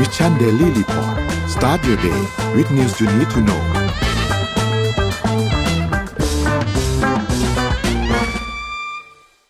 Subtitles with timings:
[0.00, 1.16] Mission Daily Report
[1.54, 2.20] start your day
[2.56, 3.62] with news you need to know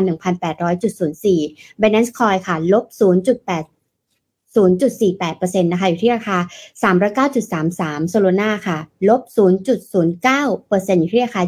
[0.79, 3.76] 1,800.04 Binance Coin ค่ะ ลบ 0.8
[4.55, 6.37] 0.48%นะคะอยู่ที่ราคา
[6.83, 8.77] 309.33 Solana ค่ะ
[9.09, 11.41] ลบ 0.09%อยู่ที่ราคา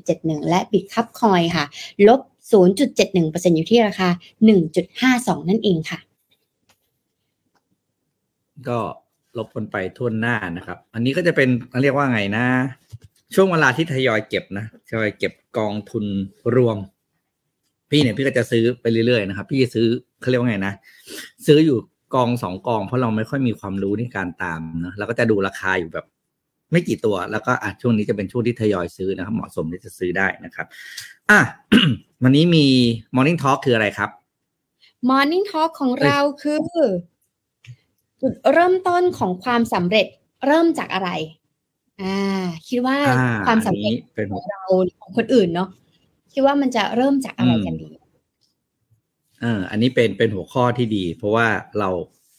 [0.00, 1.64] 20.71 และ Bitcoin ค่ะ
[2.08, 2.20] ลบ
[2.52, 4.08] 0.71%อยู่ที่ราคา
[4.74, 5.98] 1.52 นั่นเองค่ะ
[8.68, 8.78] ก็
[9.38, 11.48] ลบกันไปทั่วหน้านะครับ อันนี้ก็จะเป็น
[11.82, 12.44] เรียกว่าไงนะ
[13.34, 16.04] ช่วงเวลาที่ทยอยเก็บนะทยอยเก็บกองทุน
[16.56, 16.78] รวม
[17.90, 19.86] พี่เนี่ยพี่ก็จะซื้อไปเรื่อยๆนะครับ พี่ซื้อ
[20.20, 20.74] เขาเรียกว่าไงนะ
[21.46, 21.78] ซื้ออยู่
[22.16, 26.06] กองสองกอง เพราะเราไม่ค่อยมีความรู้ในการตามนะเราก็จะดูราคาอยู่แบบ
[26.72, 30.66] ไม่กี่ตัว แล้วก็อะช่วงนี้จะเป็นช่วงที่ทยอยซื้อนะครับ เหมาะสมที่จะซื้อได้นะครับ
[31.30, 31.40] อะ
[32.22, 32.66] วันนี้มี
[33.14, 34.10] Morning Talk คืออะไรครับ
[35.08, 36.58] Morning Talk ของเราคือ
[38.20, 40.06] จุดเริ่มต้นของความสำเร็จ
[40.46, 41.10] เริ่มจากอะไร
[42.02, 42.16] อ่า
[42.68, 45.68] คิดว่าอ่าความสำเร็จอันนี้เป็นของเราหรือของคนอื่นเนาะ
[46.32, 51.46] คิดว่ามันจะเริ่มจากอะไรกันดีเอออันนี้เป็นเป็นหัวข้อที่ดี เพราะว่า
[51.78, 51.90] เรา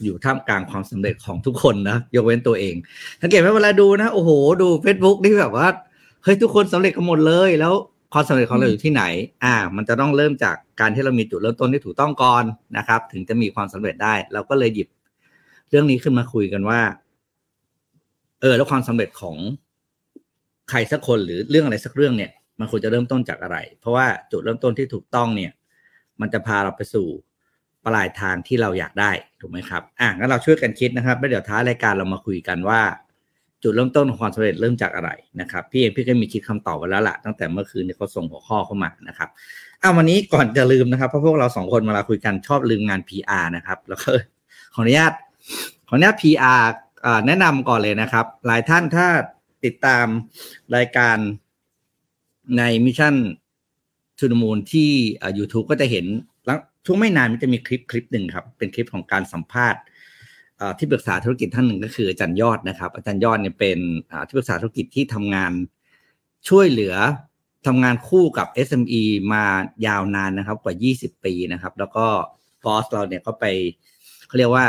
[0.03, 2.75] อยู่ท่ามกลางความสำเร็จของทุกคนนะยกเว้นตัวเอง
[3.22, 4.31] สังเกตไหมเวลาดูนะ โอ้โห
[4.62, 5.67] ดู Facebook นี่แบบว่า
[6.23, 7.73] เฮ้ยทุกคนสำเร็จกันหมดเลย แล้ว
[8.13, 9.03] ความสำเร็จของเราอยู่ที่ไหน
[9.44, 12.44] อ่า มันจะต้องเริ่มจากการที่เรามีจุดเริ่มต้นที่ถูกต้องก่อน
[12.78, 14.88] นะครับ ถึงจะมีความสำเร็จได้ เราก็เลยหยิบ
[15.69, 16.81] เรื่องนี้ขึ้นมาคุยกันว่า
[18.41, 19.38] เออ แล้วความสำเร็จของ
[20.69, 25.51] ใครสักคนหรือเรื่องอะไรสักเรื่องเนี่ย มันควรจะเริ่มต้นจากอะไร เพราะว่าจุดเริ่มต้นที่ถูกต้องเนี่ย
[26.22, 27.07] มันจะพาเราไปสู่
[27.85, 32.81] ปลายทางที่เราอยากได้ถูกไหมครับอะงั้นเราช่วยกันคิดนะครับแล้วเดี๋ยวท้ายรายการเรามาคุยกันว่า
[33.63, 35.11] จุดเริ่มต้นของความสำเร็จเริ่มจากอะไร
[35.41, 39.29] นะครับ พี่เองพี่ก็มีคิดคำตอบไว้แล้วล่ะตั้งแต่เมื่อคืนที่เขาส่งหัวข้อเข้ามานะครับ
[39.81, 44.09] อ้าววันนี้ก่อนจะลืมนะครับเพราะพวกเราสองคนเวลาคุยกันชอบลืมงาน PR นะครับ แล้วก็
[44.73, 45.13] ขออนุญาต
[45.88, 46.63] ขออนุญาต PR
[47.05, 49.07] อ่าแนะนำก่อนเลยนะครับ หลายท่านถ้า
[49.66, 50.05] ติดตาม
[50.75, 51.17] รายการ
[52.57, 53.16] ใน Mission
[54.19, 54.89] To The Moon ที่
[55.22, 56.05] อ่า YouTube ก็จะเห็น
[56.45, 59.81] แล้วช่วงไม่นานมันจะมีคลิปคลิปหนึ่งครับ เป็นคลิปของการสัมภาษณ์
[60.78, 63.79] ที่ปรึกษาธุรกิจท่านหนึ่งก็คืออาจารย์ยอดนะครับ อาจารย์ยอดเนี่ยเป็น
[64.28, 65.51] ที่ปรึกษาธุรกิจที่ทำงาน
[66.50, 66.95] ช่วยเหลือ
[67.67, 69.01] ทำงานคู่กับ SME
[69.33, 69.44] มา
[69.88, 72.05] ยาวนานนะครับกว่า 20 ปีนะครับ แล้วก็
[72.66, 73.45] บอสเราเนี่ยก็ไป
[74.28, 74.66] เขาเรียกว่า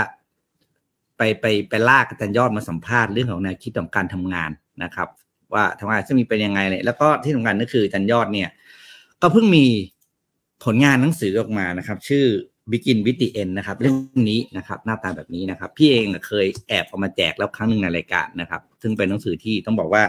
[1.16, 4.50] ไปไปไปลากอาจารย์ยอดมาสัมภาษณ์เรื่องของแนวคิดของการทำงาน
[4.82, 5.09] นะครับ
[5.54, 8.48] ว่าทำงานจะมีเป็นยังไงเลยแล้วก็ที่สำคัญก็คืออาจารย์ยอดเนี่ย
[9.22, 9.65] ก็เพิ่งมี
[10.65, 12.24] ผลงานหนังสือออกมานะครับ ชื่อ
[12.72, 20.03] Begin with the End นะครับ เรื่องนี้นะครับ หน้าตาแบบนี้นะครับ พี่เองเคยแอบเอามาแจกแล้วครั้งหนึ่งในรายการนะครับ ซึ่งเป็นหนังสือที่ต้องบอกว่า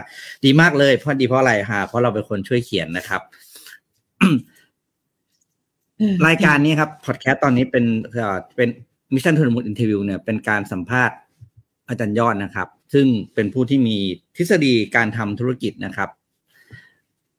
[0.44, 3.22] ดีมากเลยเพราะดีเพราะอะไรฮะเพราะเราเป็นคนช่วยเขียนนะครับ
[6.26, 8.68] รายการนี้ครับพอดแคสต์ตอนนี้เป็นเอ่อเป็น
[9.14, 11.16] Mission to the Moon Interview เนี่ยเป็นการสัมภาษณ์
[11.88, 13.96] อาจารย์ยอดนะครับ ซึ่งเป็นผู้ที่มี
[14.36, 16.08] ทฤษฎีการทำธุรกิจนะครับ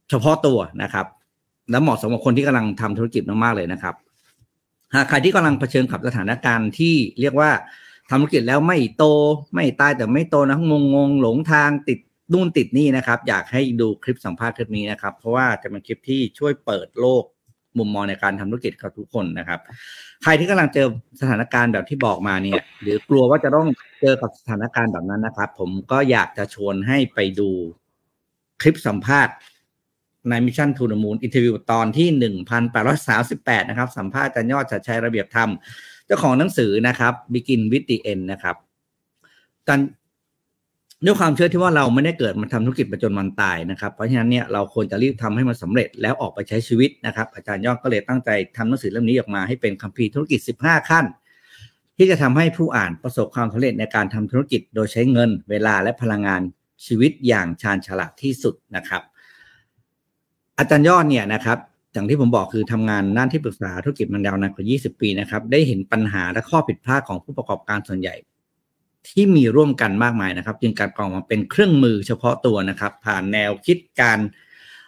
[0.09, 1.05] เฉพาะตัวนะครับ
[1.71, 3.95] และเหมาะสมกับคนที่กำลังทำธุรกิจมากๆเลยนะครับ
[4.95, 7.51] หากใครที่กำลังเผชิญกับสถานการณ์ที่เรียกว่า
[8.09, 9.03] ทำธุรกิจแล้วไม่โต
[9.55, 11.99] ไม่ตายแต่ไม่โตนะงงงๆหลงทางติด
[12.33, 17.23] นู่นติดนี่นะครับ อยากให้ดูคลิปสัมภาษณ์คลิปนี้นะครับ เพราะว่าจะเป็นคลิปที่ช่วยเปิดโลก
[17.77, 19.59] มุมมองในการทำธุรกิจกับทุกคนนะครับ
[20.23, 20.87] ใครที่กำลังเจอ
[21.21, 23.67] สถานการณ์แบบที่บอกมาเนี่ย หรือกลัวว่าจะต้อง
[24.01, 27.49] เจอกับสถานการณ์แบบนั้นนะครับ ผมก็อยากจะชวนให้ไปดู
[28.61, 29.33] คลิปสัมภาษณ์
[30.29, 35.49] ใน Mission to the Moon Interview ตอนที่หนึ่งพันแปดร้อยสามสิบแปดนะครับ สัมภาษณ์อาจารย์ยอดชัดชัยระเบียบธรรม
[36.05, 38.55] เจ้าของหนังสือนะครับ Begin with the End นะครับ
[39.67, 39.79] การ
[41.05, 51.05] ด้วยความเชื่อที่ว่าเราไม่ได้เกิดมาทำธุรกิจไปจนวันตายนะครับ เพราะฉะนั้นเนี่ยเราควรจะรีบทำให้มันสาเร็จแล้วออกไปใช้ชีวิตนะครับ อาจารย์ยอดก็เลยตั้งใจทำหนังสือเล่มนี้ออกมาให้เป็นคัมภีร์ธุรกิจ 15 ขั้น
[51.97, 56.41] ที่จะทำให้ผู้อ่านประสบความสำเร็จในการทำธุรกิจ โดยใช้เงิน เวลาและพลังงาน
[56.85, 59.01] ชีวิตอย่างชาญฉลาดที่สุดนะครับ
[60.61, 61.57] อาจารย์ยอดเนี่ยนะครับ
[61.93, 68.15] อย่างที่ผมบอกคือทำงานด้านที่ปรึกษาธุรกิจมันยาวนานกว่า 20 ปีนะครับ ได้เห็นปัญหาและข้อผิดพลาดของผู้ประกอบการส่วนใหญ่
[69.07, 74.19] ที่มีร่วมกันมากมายนะครับ จึงการกองมาเป็นเครื่องมือเฉพาะตัวนะครับ ผ่านแนวคิดการ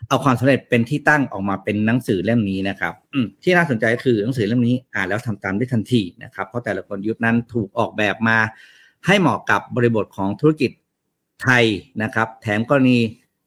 [0.07, 2.93] เอาความสำเร็จเป็นที่ตั้งออกมาเป็นหนังสือเล่มนี้นะครับ
[3.43, 8.37] ที่น่าสนใจก็คือหนังสือเล่มนี้อ่านแล้วทำตามได้ทันทีนะครับ เพราะแต่ละคนยุคนั้นถูกออกแบบมา
[9.05, 10.71] ให้เหมาะกับบริบทของธุรกิจ
[11.43, 11.63] ไทย
[12.03, 12.97] นะครับ แถมกรณี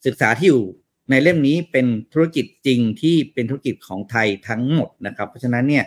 [0.06, 0.64] ศึกษาที่อยู่
[1.11, 5.85] ในเล่มนี้เป็นธุรกิจจริงที่เป็นธุรกิจของไทยทั้งหมดนะครับ เพราะฉะนั้นเนี่ย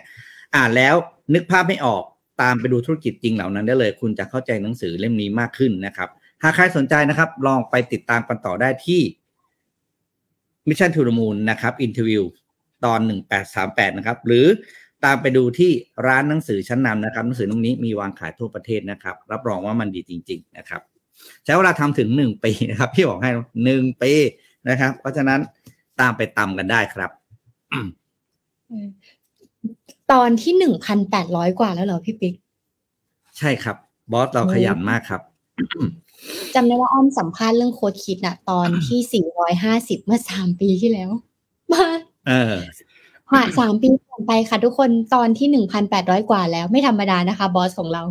[0.56, 0.94] อ่านแล้ว
[1.34, 2.04] นึกภาพไม่ออก
[2.42, 6.08] ตามไปดูธุรกิจจริงเหล่านั้นได้เลย คุณจะเข้าใจหนังสือเล่มนี้มากขึ้นนะครับ
[6.42, 9.02] หากใครสนใจนะครับ ลองไปติดตามกันต่อได้ที่
[10.68, 12.24] Mission to the Moon นะครับ Interview
[12.84, 13.00] ตอน
[13.48, 14.46] 1838 นะครับ หรือ
[15.04, 15.70] ตามไปดูที่
[16.06, 20.80] ร้านหนังสือชั้นนำนะครับ หนังสือเล่มนี้มีวางขายทั่วประเทศนะครับ รับรองว่ามันดีจริง ๆ นะครับ
[21.44, 23.30] ใช้เวลาทำถึงหนึ่งปีนะครับ พี่บอกให้
[23.64, 24.12] หนึ่งปี
[24.68, 25.40] นะครับ เพราะฉะนั้น
[26.00, 27.10] ตามไปตามกันได้ครับ
[30.12, 32.34] ตอนที่หนึ่งพันแปดร้อยกว่าแล้วเหรอพี่ปิ๊ก
[33.38, 33.76] ใช่ครับ
[34.12, 35.20] บอสเราขยันมากครับ
[36.54, 41.10] จำได้ว่าอ้อมสัมภาษณ์เรื่องโค้ดคิดน่ะตอนที่สี่ร้อยห้าสิบเมื่อสามปีที่แล้ว
[41.72, 41.86] มา
[42.28, 42.54] เออ
[43.30, 48.02] ผ่านสามปีผ่านไปค่ะทุกคนตอนที่หนึ่งพันแปดร้อยกว่าแล้วไม่ธรรมดานะคะ บอสของเรา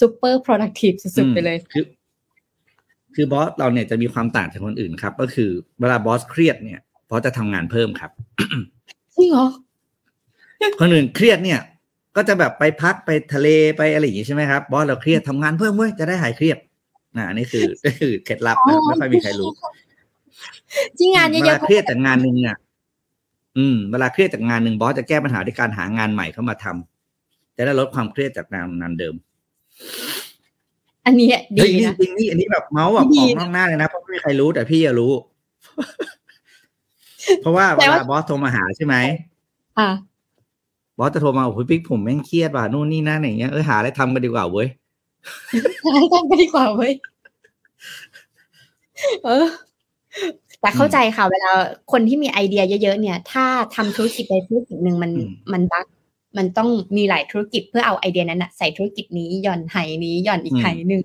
[0.00, 1.84] super productive สุดๆไปเลย คือ
[3.20, 5.50] คือบอสเราเนี่ยจะมีความต่างจากคนอื่นครับ ก็คือ
[5.80, 6.80] เวลาบอสเครียดเนี่ย
[7.10, 8.10] บอสจะทำงานเพิ่มครับ
[9.16, 9.46] จริงเหรอ
[10.80, 11.60] คนอื่นเครียดเนี่ย
[12.16, 16.58] ก็จะแบบไปพักไปทะเลไปอะไรอย่างงี้ใช่ไหมครับบอสเราเครียดทำงานเพิ่มเว้ยจะได้หายเครียด
[17.16, 19.50] นะอันนี่คือนี่คือเคล็ดลับนะไม่ค่อยมีใครรู้
[20.98, 22.56] จริงงานเยเวอะลาเครียดจากงานหนึ่งอะ
[23.58, 30.07] อืมเวลาเครียดจากงานหนึ่งบอสจะแก้ปัญหาด้วยการหางานใหม่เข้ามาทำจะได้ลดความเครียดจากงานงานเดิมๆ
[31.08, 35.12] อันนี้ดีเฮ้ยนี่นะจริงนี่อันนี้แบบเมาส์แบบดีออกนะนอกหน้าเลยนะเพราะไม่มีใครรู้แต่พี่อะรู้
[37.42, 38.94] เพราะว่าแต่เวว่าลาบอสโทรมาหาใช่ไหม
[39.78, 39.88] อะ
[40.98, 44.68] บอสจะโทรมาโอ้โหปิ๊กผมแม่งเครียดว่ะนู่นนี่นั่นอย่างเงี้ยเออหาอะไรทำกันดีกว่าเว้ย
[46.12, 46.92] ทำไปดีกว่าเว้ย
[49.24, 49.46] เออ
[50.60, 51.52] แต่เข้าใจค่ะ เวลา
[51.92, 53.46] คนที่มีไอเดียเยอะๆเนี่ย ถ้า
[53.76, 55.86] ทำธุรกิจใดธุรกิจหนึ่งมันอืมมันบัก
[56.36, 61.02] มันต้องมีหลายธุรกิจเพื่อเอาไอเดียนั้นนะใส่ธุรกิจนี้หย่อนไหนี้หย่อนอีกไหหนึ่ง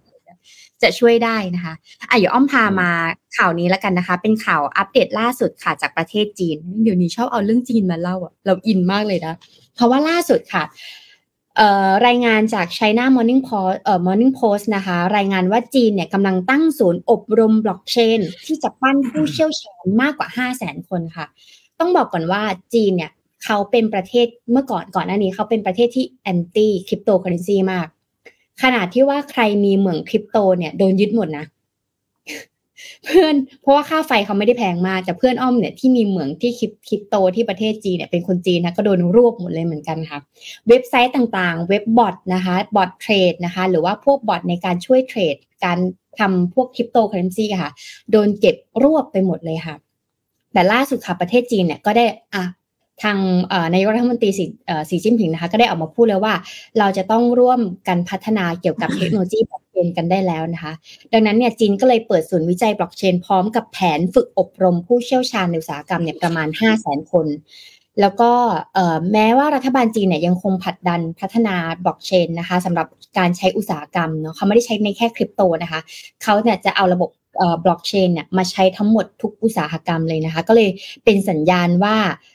[0.83, 1.73] จะช่วยได้นะคะ
[2.09, 2.89] อะเดี๋ยวอ้อมพามา
[3.37, 9.35] ข่าวนี้แล้วกันนะคะ เป็นข่าวอัปเดตล่าสุดค่ะจากประเทศจีน เดี๋ยวนี้ชอบเอาเรื่องจีนมาเล่าอะเราอินมากเลยนะ
[9.75, 10.63] เพราะว่าล่าสุดค่ะ
[11.57, 20.89] เอ่อรายงานจาก China Morning Post เอ่อ Morning Post นะคะ รายงานว่าจีนเนี่ยกำลังตั้งศูนย์อบรมบล็อกเชน ที่จะปั้นผู้เชี่ยวชาญมากกว่า 5 0 0 0 0 0
[20.89, 21.25] คนค่ะ
[21.79, 22.41] ต้องบอกก่อนว่า
[22.73, 23.11] จีนเนี่ย
[23.43, 27.87] เขาเป็นประเทศเมื่อก่อนก่อนหน้านี้เขาเป็นประเทศที่ anti คริปโตเคอร์เรนซีมาก
[28.63, 31.45] ขนาดที่ว่าใครมีเหมืองคริปโตเนี่ยโดนยึดหมดนะ
[33.03, 40.19] เพื่อนเพราะว่าค่าไฟเขาไม่ได้แพงมากแต่เพื่อนอ้อมเนี่ยที่มีเหมืองที่คริปคริปโตที่ประเทศจีนเนี่ยเป็นคนจีนนะก็โดนรวบหมดเลยเหมือนกันค่ะ
[40.67, 45.35] เว็บไซต์ต่างๆ เว็บบอทนะคะบอทเทรดนะคะ หรือว่าพวกบอทในการช่วยเทรด
[45.65, 45.77] การ
[46.19, 47.71] ทำพวกคริปโตเคอร์เรนซีค่ะ
[48.11, 49.75] โดนเก็บรวบไปหมดเลยค่ะ
[50.53, 52.43] แต่ล่าสุดค่ะประเทศจีนเนี่ยก็ได้อะ
[53.01, 56.33] ทางเอ่อนายกรัฐมนตรีสีเอ่อสีจิ้นผิงนะคะ ก็ได้ออกมาพูดแล้วว่า
[56.79, 60.73] เราจะต้องร่วมกันพัฒนาเกี่ยวกับเทคโนโลยีบล็อกเชนกันได้แล้วนะคะ
[61.13, 67.27] ดังนั้นเนี่ยจีนก็เลยเปิดศูนย์วิจัยบล็อกเชนพร้อมกับแผนฝึกอบรมผู้เชี่ยวชาญในอุตสาหกรรมเนี่ยประมาณ 5 0 0 0 0 0 คน
[68.01, 68.31] แล้วก็
[68.73, 75.81] เอ่อแม้ว่ารัฐบาลจีนเนี่ยยังคงผลักดันพัฒนาบล็อกเชนนะคะสำหรับการใช้อุตสาหกรรมเนาะเขาไม่ได้ใช้ในแค่คริปโตนะคะ
[76.23, 80.69] เขาเนี่ยจะเอาระบบเอ่อบล็อกเชนเนี่ยมาใช้ทั้งหมดทุกอุตสาหกรรมเลยนะคะ ก็เลย
[81.05, 82.32] เป็นสัญญาณว่าเอ่อ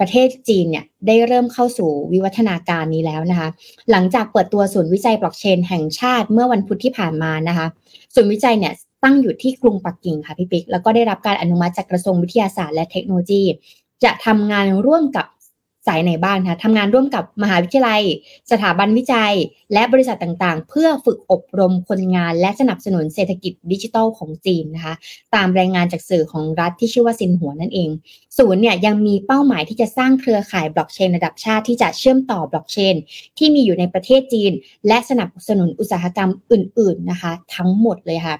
[0.00, 3.48] ประเทศจีนเนี่ยได้เริ่มเข้าสู่วิวัฒนาการนี้แล้วนะคะ
[3.90, 7.66] หลังจากเปิดตัวศูนย์วิจัยบล็อกเชนแห่งชาติเมื่อวันพุธที่ผ่านมานะคะ
[8.14, 8.72] ศูนย์วิจัยเนี่ย
[9.04, 13.42] ตั้งอยู่ที่กรุงปักกิ่งค่ะพี่ปิ๊กแล้วก็ได้รับการอนุมัติจากกระทรวงวิทยาศาสตร์และเทคโนโลยี
[14.04, 15.26] จะทำงานร่วมกับ
[15.86, 18.02] สายไหนบ้างคะทำงานร่วมกับมหาวิทยาลัย
[18.50, 19.34] สถาบันวิจัย
[19.72, 24.94] และบริษัทต่างๆ เพื่อฝึกอบรมคนงาน และสนับสนุนเศรษฐกิจดิจิทัลของจีนนะคะ
[25.34, 27.90] ตามรายงานจากสื่อของรัฐที่ชื่อว่าซินหัวนั่นเอง
[28.38, 32.94] ศูนย์เนี่ยยังมีเป้าหมายที่จะสร้างเครือข่ายบล็อกเชนระดับชาติที่จะเชื่อมต่อบล็อกเชน
[33.38, 34.52] ที่มีอยู่ในประเทศจีน
[34.88, 38.36] และสนับสนุนอุตสาหกรรมอื่น ๆนะคะ ทั้งหมดเลยค่ะ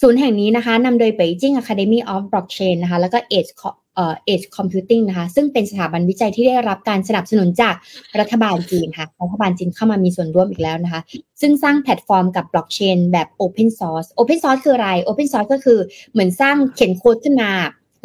[0.00, 3.52] ศูนย์แห่งนี้นะคะนำโดย Beijing Academy of Blockchain นะคะแล้วก็ Edge
[3.98, 7.74] เอ่อ Edge Computing นะคะ ซึ่งเป็นสถาบันวิจัยที่ได้รับการสนับสนุนจาก
[8.20, 11.00] รัฐบาลจีนค่ะ รัฐบาลจีนเข้ามามีส่วนร่วมอีกแล้วนะคะ
[11.40, 15.78] ซึ่งสร้างแพลตฟอร์มกับบล็อกเชนแบบ Open Source Open Source คืออะไร Open Source ก็คือ
[16.12, 17.52] เหมือนสร้างเขียนโค้ดขึ้นมา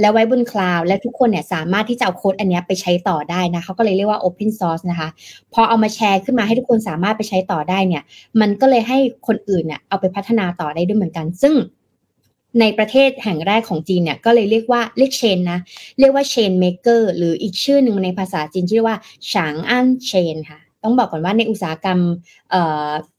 [0.02, 5.10] แล้วไว้บนคลาวด์และทุกคนเนี่ยสามารถที่จะเอาโค้ดอันนี้ไปใช้ต่อได้นะเขาก็เลยเรียกว่า Open Source นะคะ
[5.54, 8.04] พอเอามาแชร์ขึ้นมาให้ทุกคนสามารถไปใช้ต่อได้เนี่ย
[8.42, 8.98] มันก็เลยให้
[9.28, 11.54] คนอื่นเนี่ยเอาไปพัฒนาต่อได้ด้วยเหมือนกัน ซึ่ง
[12.60, 15.60] ในประเทศแห่งแรกของจีนเนี่ยก็เลยเรียกว่าเรียก chain นะ
[16.00, 18.96] เรียกว่า ChainMaker หรืออีกชื่อหนึ่งในภาษาจีนชื่อว่า
[19.32, 22.00] ฉางอัน Chain ค่ะต้องบอกก่อนว่าในอุตสาหกรรม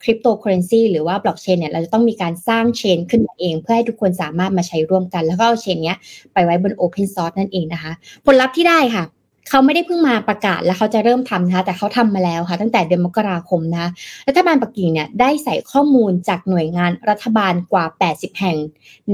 [0.03, 5.99] คริปโตเคอร์เรนซีหรือว่าบล็อกเชนเนี่ยเราจะต้องมีการสร้าง chain ขึ้นมาเอง เพื่อให้ทุกคนสามารถมาใช้ร่วมกัน แล้วก็เอา chain เนี้ย
[6.33, 7.93] ไปไว้บน Open Source นั่นเองนะคะ
[8.27, 9.05] ผลลัพธ์ที่ได้ค่ะ
[9.49, 13.91] เขาไม่ได้เพิ่งมาประกาศแล้วเขาจะเริ่มทำนะคะแต่เขาทำมาแล้วค่ะ ตั้งแต่เดือนมกราคมนะคะ
[14.29, 18.57] รัฐบาลปักกิ่งเนี่ยได้ใส่ข้อมูลจากหน่วยงานรัฐบาลกว่า 80 แห่ง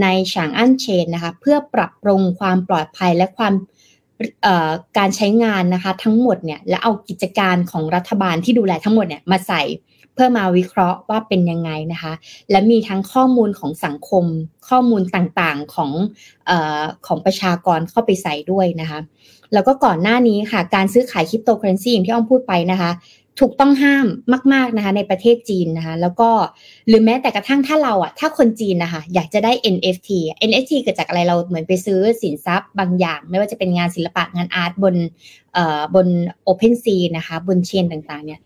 [0.03, 3.55] ในฉางอั้นเชนนะคะเพื่อปรับปรุงความปลอดภัยและความ
[4.99, 9.63] การใช้งานนะคะทั้งหมดเนี่ยและเอากิจการของรัฐบาลที่ดูแลทั้งหมดเนี่ยมาใส่
[10.15, 12.13] เพื่อมาวิเคราะห์ว่าเป็นยังไงนะคะ
[12.51, 14.25] และมีทั้งข้อมูลของสังคม
[14.69, 15.91] ข้อมูลต่างๆของ
[16.51, 16.53] อ
[17.07, 19.01] ของประชากรเข้าไปใส่ด้วยนะคะ
[19.53, 22.91] แล้วก็ก่อนหน้านี้ค่ะ การซื้อขายคริปโตเคอเรนซีอย่างที่อ้อมพูดไปนะคะ
[23.41, 24.07] ถูกต้องห้าม
[24.53, 26.31] มาก ๆนะคะ ในประเทศจีนนะคะ แล้วก็
[26.89, 30.09] หรือแม้แต่กระทั่งถ้าเราอะถ้าคนจีนนะคะอยากจะได้ NFT
[30.49, 34.95] NFT เกิดจากอะไรเราเหมือนไปซื้อสินทรัพย์บางอย่าง ไม่ว่าจะเป็นงานศิลปะงานอาร์ตบน
[35.55, 36.07] เอ่อบน
[36.49, 38.41] OpenSea นะคะ บนเชนต่างๆ เนี่ย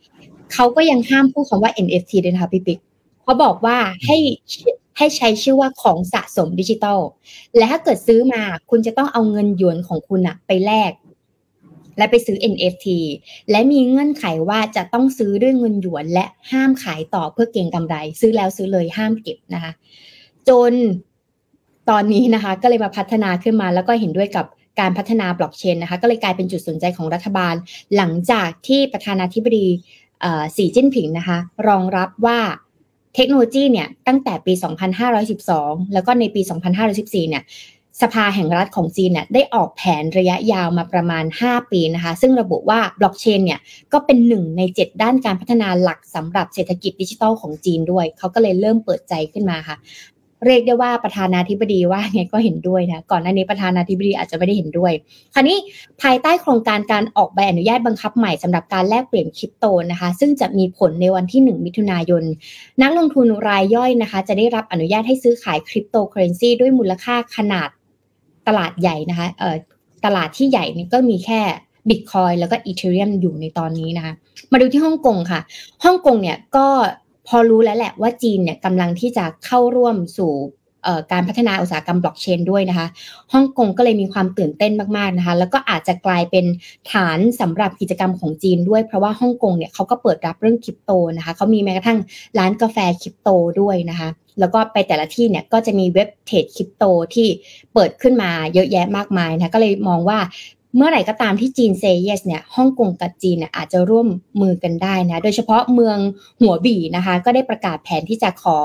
[0.52, 2.78] เขาก็ยังห้ามพูดคำว่า NFT ด้วยนะคะพี่ปิ๊ก
[3.22, 4.16] เขาบอกว่าให้
[4.98, 7.00] ให้ใช้ชื่อว่าของสะสมดิจิตอล
[7.56, 10.92] และถ้าเกิดซื้อมาคุณจะต้องเอาเงินหยวนของคุณอะไปแลก
[11.96, 12.86] และไปซื้อ NFT
[13.50, 19.72] และมีเงื่อนไขว่าจะต้องซื้อด้วยเงินหยวนและห้ามขายต่อเพื่อเก็งกำไร ซื้อแล้วซื้อเลยห้ามเก็บนะคะ
[20.48, 20.72] จน
[21.90, 24.46] ตอนนี้นะคะ ก็เลยมาพัฒนาขึ้นมาแล้วก็เห็นด้วยกับ
[24.80, 27.54] การพัฒนาบล็อกเชนนะคะก็เลยกลายเป็นจุดสนใจของรัฐบาล
[27.96, 29.66] หลังจากที่ประธานาธิบดี
[30.56, 32.38] สีจิ้นผิงนะคะ รองรับว่า
[33.14, 34.52] เทคโนโลยีเนี่ยตั้งแต่ปี
[35.22, 36.40] 2512 แล้วก็ในปี
[36.86, 37.42] 2514 เนี่ย
[38.02, 43.60] สภาแห่งรัฐของจีนเนี่ยได้ออกแผนระยะยาวมาประมาณ 5 ปีนะคะ ซึ่งระบุว่าบล็อกเชนเนี่ย
[43.92, 49.78] ก็เป็นหนึ่งใน 7 ด้านการพัฒนาหลักสำหรับเศรษฐกิจดิจิทัลของจีนด้วย เขาก็เลยเริ่มเปิดใจขึ้นมาค่ะ
[50.46, 54.92] เรียกได้ว่าประธานาธิบดีว่าไงก็เห็นด้วยนะ ก่อนหน้านี้ประธานาธิบดีอาจจะไม่ได้เห็นด้วย
[55.34, 55.58] คราวนี้
[56.02, 62.24] ภายใต้โครงการการออกใบอนุญาตบังคับใหม่สำหรับการแลกเปลี่ยนคริปโตนะคะ ซึ่งจะมีผลในวันที่ 1 มิถุนายน
[62.82, 67.68] นักลงทุนรายย่อยนะคะ จะได้รับอนุญาตให้ซื้อขายคริปโตเคอร์เรนซีด้วยมูลค่าขนาด
[68.48, 69.56] ตลาดใหญ่นะคะเอ่อ
[70.04, 71.40] ตลาดที่ใหญ่นี่ก็มีแค่
[71.88, 74.12] บิตคอยแล้วก็อีเทเรียมอยู่ในตอนนี้นะคะ
[74.52, 75.40] มาดูที่ฮ่องกงค่ะ
[75.84, 76.66] ฮ่องกงเนี่ยก็
[77.28, 80.32] พอรู้แล้วแหละว่าจีนเนี่ยกำลังที่จะเข้าร่วมสู่
[81.12, 82.86] การพัฒนาอุตสาหกรรมบล็อกเชนด้วยนะคะ
[83.32, 86.44] ฮ่องกงก็เลยมีความตื่นเต้นมากๆนะคะ แล้วก็อาจจะกลายเป็น
[86.92, 91.98] ฐานสำหรับกิจกรรมของจีนด้วยเพราะว่าฮ่องกงเนี่ยเขาก็เปิดรับเรื่องคริปโตนะคะเขามีแม้กระทั่ง
[92.38, 93.28] ร้านกาแฟคริปโต
[93.60, 97.28] ด้วยนะคะ แล้วก็ไปแต่ละที่เนี่ยก็จะมีเว็บเทรดคริปโตที่
[97.74, 100.18] เปิดขึ้นมาเยอะแยะมากมายนะก็เลยมองว่า
[100.76, 104.08] เมื่อไหร่ก็ตามที่จีนเซเยสเนี่ยฮ่องกงกับจีนเนี่ยอาจจะร่วม
[104.40, 105.98] มือกันได้นะ โดยเฉพาะเมือง
[106.40, 108.58] หัวบี่นะคะ ก็ได้ประกาศแผนที่จะขอ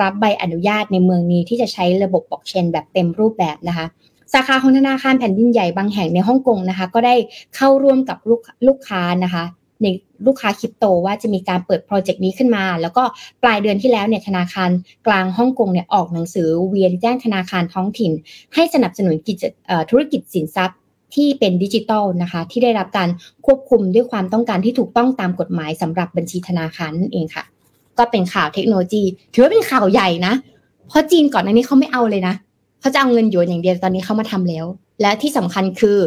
[0.00, 3.86] รับใบอนุญาตในเมืองนี้ที่จะใช้ระบบบล็อกเชนแบบเต็มรูปแบบนะคะ
[4.32, 7.14] สาขาของธนาคารแผ่นดินใหญ่บางแห่งในฮ่องกงนะคะ ก็ได้
[7.56, 9.44] เข้าร่วมกับลูกลูกค้านะคะ
[9.82, 9.86] ใน
[10.26, 13.04] ลูกค้าคริปโตว่าจะมีการเปิดโปรเจกต์นี้ขึ้นมา แล้วก็
[13.42, 14.70] ปลายเดือนที่แล้วเนี่ยธนาคาร
[15.06, 18.12] กลางฮ่องกงเนี่ยออกหนังสือเวียนแจ้งธนาคารท้องถิ่น
[18.54, 19.44] ให้สนับสนุนกิจ
[19.90, 20.78] ธุรกิจสินทรัพย์
[21.14, 23.08] ที่เป็นดิจิตอลนะคะที่ได้รับการ
[23.46, 27.44] ควบคุมด้วยความต้องการที่ถูกต้องตามกฎหมายสำหรับบัญชีธนาคารนั่นเองค่ะ
[27.98, 30.34] ก็เป็นข่าวเทคโนโลยี ถือว่าเป็นข่าวใหญ่นะ
[30.88, 32.34] เพราะจีนก่อนหน้านี้เขาไม่เอาเลยนะ
[32.80, 34.66] เขาจะเอาเงินหยวนอย่างเดียวตอนนี้เขามาทำแล้ว
[35.00, 35.98] และที่สำคัญคือ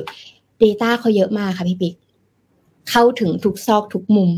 [0.64, 1.94] Data เขาเยอะมากค่ะพี่ปิ๊ก
[2.90, 4.32] เข้าถึงทุกซอกทุกมุม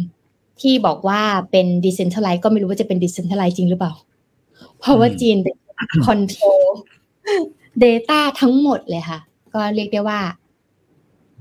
[0.62, 3.94] ที่บอกว่าเป็น decentralized ก็ไม่รู้ว่าจะเป็น decentralized จริงหรือเปล่า
[4.80, 5.56] เพราะว่าจีนเป็น
[6.06, 6.64] คอนโทรล
[7.84, 9.20] Data ทั้งหมดเลยค่ะ
[9.54, 10.20] ก็เรียกได้ว่า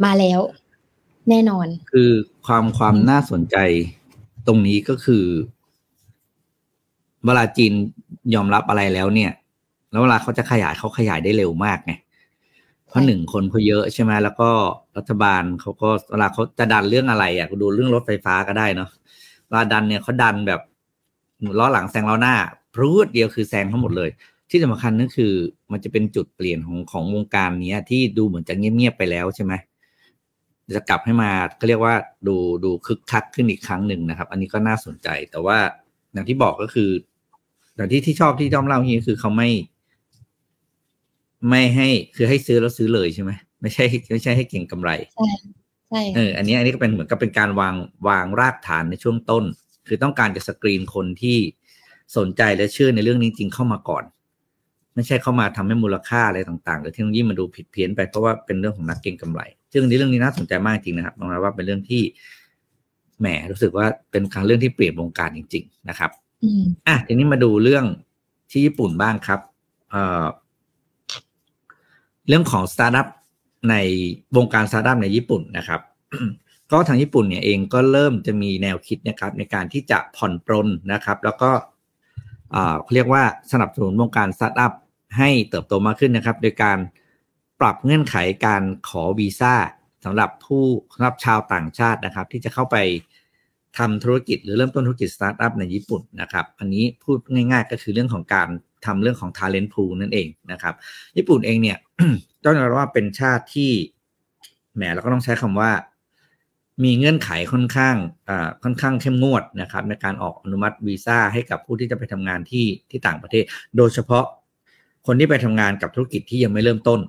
[0.05, 0.41] มาแล้ว
[1.29, 2.11] แน่นอน คือ
[2.47, 3.57] ความความน่าสนใจ
[4.47, 5.25] ตรงนี้ก็คือ
[7.25, 7.73] เวลาจีน
[8.35, 9.33] ยอมรับอะไรแล้วเนี่ย
[9.91, 11.93] แล้วเวลาเขาจะขยายเขาขยายได้เร็วมากไง
[12.91, 14.51] เพราะหนึ่งคนเขาเยอะใช่ไหมแล้วก็
[14.97, 18.89] รัฐบาลเขาก็เวลาเขาจะดันเรื่องอะไรอะก็ดูเรื่องรถไฟฟ้าก็ได้เนาะ
[19.47, 20.61] เวลาดันเนี่ยเขาดันแบบ
[21.59, 22.35] ล้อหลังแซงล้อหน้า
[22.75, 24.11] พรวดเดียวคือแซงทั้งหมดเลย
[24.51, 25.33] ที่สำคัญนั่นคือ
[25.73, 29.53] มันจะเป็นจุดเปลี่ยนของของวงการเนี้ยที่ดูเหมือนจะเงียบๆไปแล้วใช่ไหม
[30.77, 31.31] จะกลับให้มา
[31.61, 31.95] ก็เรียกว่า
[32.27, 35.59] ดูดูคึกคักขึ้นอีกครั้งหนึ่งนะครับ อันนี้ก็น่าสนใจแต่ว่า
[36.13, 36.91] อย่างที่บอกก็คือ
[37.77, 39.49] อย่างที่ที่ชอบที่จอมเล่าที่คือเขาไม่
[41.49, 43.31] ไม่ให้คือให้ซื้อแล้วซื้อเลยใช่ไหม
[43.61, 45.31] ไม่ใช่ไม่ใช่ให้เก่งกำไรใช่
[45.91, 47.75] ใช่เอออันนี้อันนี้ก็เป็นเหมือนกับเป็นการวาง
[48.09, 49.45] วางรากฐานในช่วงต้น
[49.87, 51.39] คือต้องการจะสกรีนคนที่
[52.17, 54.05] สนใจและเชื่อในเรื่องนี้จริงเข้ามาก่อน
[54.95, 59.41] ไม่ใช่เข้ามาทำให้มูลค่าอะไรต่างๆหรือเทคโนโลยีมันดูผิดเพี้ยนไปเพราะว่าเป็นเรื่องของนักเก็งกำไร
[59.73, 62.03] ซึ่งอันนี้เรื่องนี้น่าสนใจมากจริงนะครับมองว่าเป็นเรื่องที่
[63.21, 66.11] แหมรู้สึกว่าเป็นการเรื่องที่เปลี่ยนวงการจริง ๆ นะครับ
[66.45, 67.85] อืมอะทีนี้มาดูเรื่อง
[68.51, 69.41] ที่ญี่ปุ่นบ้างครับ
[69.91, 70.25] เอ่อ
[72.29, 73.09] เรื่องของสตาร์ทอัพ
[73.71, 73.75] ใน
[74.37, 75.81] วงการสตาร์ทอัพในญี่ปุ่นนะครับ
[76.73, 81.51] ก็ทางญี่ปุ่นเนี่ยเองก็เริ่มจะมีแนวคิดนะครับในการที่จะผ่อนปรนนะครับ แล้วก็
[82.53, 83.23] เอ่อเรียกว่า
[83.53, 84.73] สนับสนุนวงการสตาร์ทอัพ
[85.19, 86.79] ให้เติบโตมากขึ้นนะครับ โดยการ
[87.61, 89.55] ปรับเงื่อนไขการขอวีซ่า
[90.05, 92.77] สำหรับผู้สำหรับชาวต่างชาตินะครับ ที่จะเข้าไป
[93.79, 98.49] ทำธุรกิจหรือเริ่มต้นธุรกิจสตาร์ทอัพในญี่ปุ่นนะครับ อันนี้พูดง่ายๆก็คือเรื่องของการ
[98.87, 100.75] ทำเรื่องของ talent pool นั่นเองนะครับ
[101.17, 101.79] ญี่ปุ่นเองเนี่ย
[102.45, 103.71] ต้องยอมรับว่าเป็นชาติที่
[104.75, 105.71] แหมเราก็ต้องใช้คำว่า
[106.85, 107.97] มีเงื่อนไขค่อนข้าง
[108.29, 113.45] อ่าค่อนข้างเข้มงวดนะครับ ในการออกอนุมัติวีซ่าให้กับผู้ที่จะไปทำงานที่ที่ต่างประเทศ
[113.77, 114.25] โดยเฉพาะ
[115.07, 117.01] คนที่ไปทำงานกับธุรกิจที่ยังไม่เริ่มต้น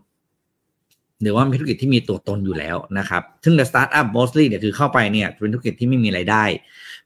[1.21, 6.43] หรือว่าเป็นธุรกิจที่มีตัวตนอยู่แล้วนะครับ ซึ่งในสตาร์ทอัพ mostly เนี่ยคือเข้าไปเนี่ยเป็นธุรกิจที่ไม่มีรายได้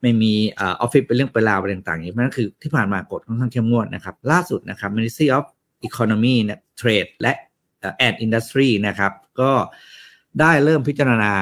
[0.02, 5.46] ไม่มีออฟฟิศเป็นเรื่องเป็นราวอะไรต่างๆอย่างนี้นั่นคือที่ผ่านมากฎค่อนข้างเข้มงวดนะครับล่าสุดนะครับ Ministry of
[5.88, 7.34] Economy นะ Trade และ
[8.06, 9.52] and Industry นะครับ ก็
[10.40, 11.34] ได้เริ่มพิจารณา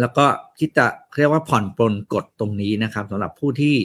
[0.00, 0.26] แล้วก็
[0.58, 0.86] คิดจะ
[1.18, 3.76] เรียกว่าผ่อนปลนกฎตรงนี้นะครับสำหรับผู้ที่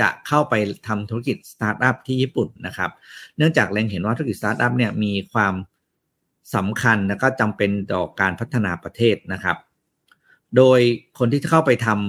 [0.00, 0.54] จะเข้าไป
[0.88, 2.90] ทำธุรกิจสตาร์ทอัพที่ญี่ปุ่นนะครับ
[3.36, 5.54] เนื่องจากเล็งเห็นว่าธุรกิจสตาร์ทอัพเนี่ยมีความ
[6.54, 9.56] สำคัญและก็จำเป็นต่อการพัฒนาประเทศนะครับ
[10.56, 10.80] โดย
[11.18, 12.02] คนที่จะเข้าไปทำอ่า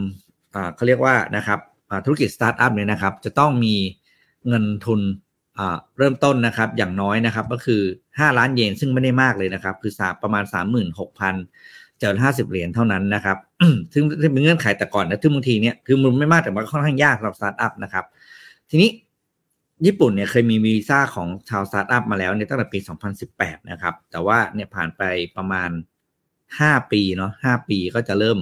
[0.75, 1.59] เขาเรียกว่านะครับ
[2.05, 3.75] ธุรกิจสตาร์ทอัพเนี่ยนะครับ จะต้องมี
[4.47, 5.01] เงินทุน
[5.97, 13.37] เริ่มต้นนะครับ อย่างน้อยนะครับ ก็คือ 5 ล้านเยนซึ่งไม่ได้มากเลยนะครับ คือสามประมาณ 36,000เจ็ดห้าสิบเหรียญเท่านั้นนะครับ
[13.93, 18.05] ซึ่งเป็นเงื่อนไขแต่ก่อนนะซึ่บางทีเนี่ยคือมันไม่มากแต่มันก็ค่อนข้างยากสำหรับสตาร์ทอัพนะครับ
[18.69, 18.89] ทีนี้
[19.85, 22.79] ญี่ปุ่นเนี่ยเคยมีวีซ่าของชาวสตาร์ทอัพมาแล้วเนี่ยตั้งแต่ปี
[23.23, 25.01] 2018 นะครับ แต่ว่าเนี่ยผ่านไป
[25.37, 25.69] ประมาณ
[26.29, 28.37] 5 ปีเนาะ5ปีก็จะเริ่ม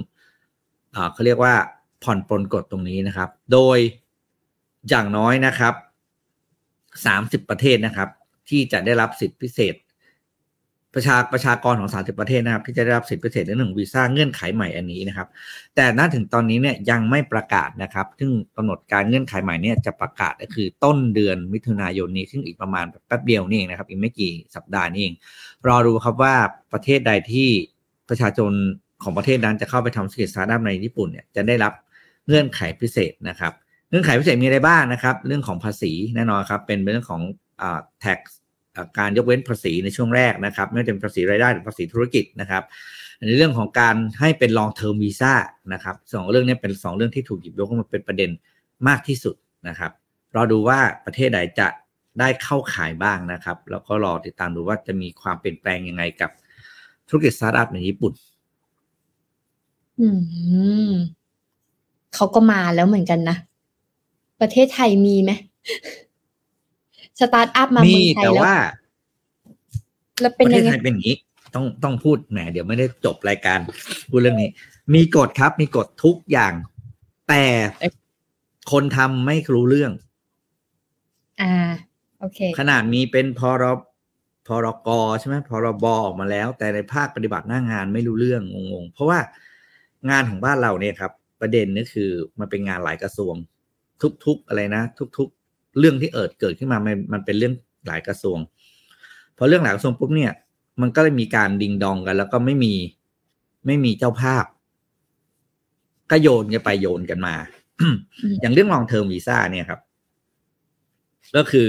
[1.12, 1.54] เขาเรียกว่า
[2.04, 3.78] ผ่อนปลนกฎตรงนี้นะครับ โดย
[4.88, 5.74] อย่างน้อยนะครับ
[7.44, 8.08] 30 ประเทศนะครับ
[8.48, 9.74] ที่จะได้รับสิทธิพิเศษ
[10.94, 15.28] ประชาประชากรของ 30 ประเทศนะครับ ที่จะได้รับสิทธิพิเศษในเรื่องของวีซ่าเงื่อนไขใหม่อันนี้นะครับ
[15.74, 25.14] แต่ณถึงตอนนี้เนี่ยยังไม่ประกาศนะครับ ซึ่งกำหนดการเงื่อนไขใหม่เนี่ยจะประกาศก็คือต้นเดือนมิถุนายนนี้ซึ่งอีกประมาณแป๊บเดียวนี่เองนะครับ อีกไม่กี่สัปดาห์นี่เอง
[25.66, 26.34] รอดูครับว่า
[26.72, 27.48] ประเทศใดที่
[28.08, 28.52] ประชาชน
[29.02, 31.72] ของประเทศนั้นจะเข้าไปทำธุรกิจสตาร์ทอัพในญี่ปุ่นเนี่ยจะได้รับ
[32.26, 33.52] เงื่อนไขพิเศษนะครับ
[33.90, 37.22] เงื่อนไขพิเศษมีอะไรบ้างนะครับ เรื่องของภาษีแน่นอนครับ เป็นเรื่องของ
[37.62, 38.20] อ่า tax
[38.98, 42.62] การยกเว้นภาษีในช่วงแรกนะครับ ไม่ว่าจะเป็นภาษีรายได้หรือภาษีธุรกิจนะครับ
[43.18, 45.34] ในเรื่องของการให้เป็น long term visa
[45.72, 48.30] นะครับสองเรื่องนี้เป็นสองเรื่องที่ถูกหยิบยกขึ้นมาเป็นประเด็น
[48.88, 49.34] มากที่สุด
[49.68, 49.92] นะครับ
[50.34, 51.68] รอดูว่าประเทศใดจะ
[52.20, 56.30] ได้เข้าขายบ้างนะครับ แล้วก็รอติดตามดูว่าจะมีความเปลี่ยนแปลงยังไงกับ
[57.08, 58.12] ธุรกิจสตาร์ทอัพในญี่ปุ่น
[60.00, 60.08] อื
[60.90, 60.94] ม
[62.14, 63.36] เขาก็มาแล้วเหมือนกันนะ
[64.40, 65.32] ประเทศไทยมีไหม
[67.20, 68.56] สตาร์ทอัพมามีเมืองไทยแต่แล้วว่า
[70.20, 71.16] แล้วปเป็นระเทยัศงไงไทยเป็นอย่างนี้
[71.54, 73.58] ต้องต้องพูดแหมเดี๋ยวไม่ได้จบรายการ
[74.10, 74.50] พูดเรื่องนี้
[74.94, 76.52] มีกฎครับ มีกฎทุกอย่าง
[77.28, 77.44] แต่
[78.72, 79.92] คนทำไม่รู้เรื่อง
[81.42, 81.54] อ่า
[82.20, 83.64] โอเค ขนาดมีเป็นพร
[84.48, 84.88] พรก
[85.20, 89.18] ใช่ไหมพรบออกมาแล้ว แต่ในภาคปฏิบัติหน้างานไม่รู้เรื่องงงๆ เพราะว่า
[90.10, 91.12] งานของบ้านเราเนี่ยครับ
[91.44, 93.34] ประเด็นนี่คือมันเป็นงานหลายกระทรวง
[94.24, 94.82] ทุกๆอะไรนะ
[95.18, 97.54] ทุก ๆ เรื่องที่เอิดเกิดขึ้นมามันมันเป็นเรื่อง
[97.86, 98.38] หลายกระทรวง
[99.36, 100.32] พอเรื่องหลายกระทรวงปุ๊บเนี่ย
[100.80, 102.74] มันก็เลยมีการดิงดองกัน แล้วก็ไม่มี
[103.66, 104.44] ไม่มีเจ้าภาพ
[106.10, 107.34] ก็โยนกันไปโยนกันมา
[108.40, 109.80] อย่างเรื่องลองเทอมวีซ่าเนี่ยครับ
[111.36, 111.68] ก็คือ